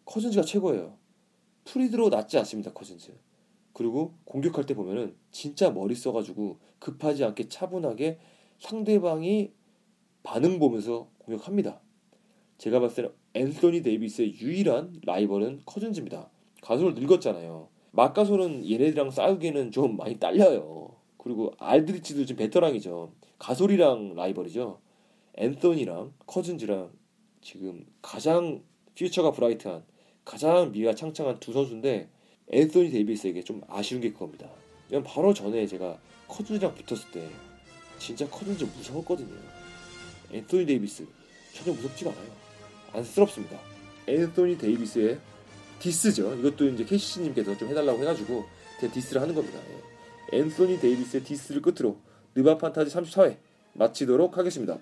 커즌즈가 0.05 0.43
최고예요. 0.43 0.97
프리스로 1.63 2.09
낮지 2.09 2.37
않습니다. 2.39 2.73
커즌즈. 2.73 3.15
그리고 3.73 4.15
공격할 4.25 4.65
때 4.65 4.73
보면은 4.73 5.15
진짜 5.31 5.69
머리 5.69 5.95
써가지고 5.95 6.59
급하지 6.79 7.23
않게 7.23 7.47
차분하게 7.47 8.19
상대방이 8.59 9.53
반응 10.23 10.59
보면서 10.59 11.09
공격합니다. 11.19 11.81
제가 12.57 12.79
봤을 12.79 12.95
때는 12.95 13.11
앤소니 13.33 13.81
데이비스의 13.83 14.39
유일한 14.39 14.99
라이벌은 15.05 15.61
커즌즈입니다. 15.65 16.29
가솔 16.61 16.95
늙었잖아요. 16.95 17.70
마크 17.91 18.20
가솔은 18.20 18.65
얘네들이랑 18.65 19.11
싸우기에는 19.11 19.71
좀 19.71 19.97
많이 19.97 20.17
딸려요. 20.17 20.95
그리고 21.17 21.53
알드리치도 21.59 22.25
지금 22.25 22.39
베테랑이죠. 22.39 23.11
가솔이랑 23.37 24.15
라이벌이죠. 24.15 24.79
앤소니랑 25.35 26.13
커즌즈랑 26.25 26.91
지금 27.41 27.85
가장 28.01 28.63
future가 28.95 29.31
bright한 29.31 29.83
가장 30.25 30.71
미래가 30.71 30.95
창창한 30.95 31.39
두 31.39 31.53
선수인데 31.53 32.09
앤소니 32.49 32.91
데이비스에게 32.91 33.43
좀 33.43 33.61
아쉬운 33.67 34.01
게 34.01 34.11
그겁니다. 34.11 34.49
왜냐면 34.89 35.09
바로 35.11 35.33
전에 35.33 35.65
제가 35.67 35.97
커즌즈랑 36.27 36.75
붙었을 36.75 37.11
때 37.11 37.29
진짜 37.97 38.27
커즌즈 38.29 38.63
무서웠거든요. 38.63 39.33
앤소니 40.31 40.65
데이비스 40.65 41.07
전혀 41.53 41.73
무섭지가 41.73 42.11
않아요. 42.11 42.31
안쓰럽습니다. 42.93 43.59
앤소니 44.07 44.57
데이비스의 44.57 45.19
diss죠. 45.81 46.35
이것도 46.35 46.67
이제 46.69 46.85
캐시님께서 46.85 47.57
좀 47.57 47.69
해달라고 47.69 47.99
해가지고 48.01 48.45
제가 48.79 48.93
diss를 48.93 49.21
하는 49.21 49.33
겁니다. 49.33 49.59
예. 50.31 50.37
앤소니 50.37 50.79
데이비스의 50.79 51.23
diss를 51.23 51.61
끝으로 51.61 51.97
느바 52.35 52.57
판타지 52.57 52.95
34회 52.95 53.37
마치도록 53.73 54.37
하겠습니다. 54.37 54.77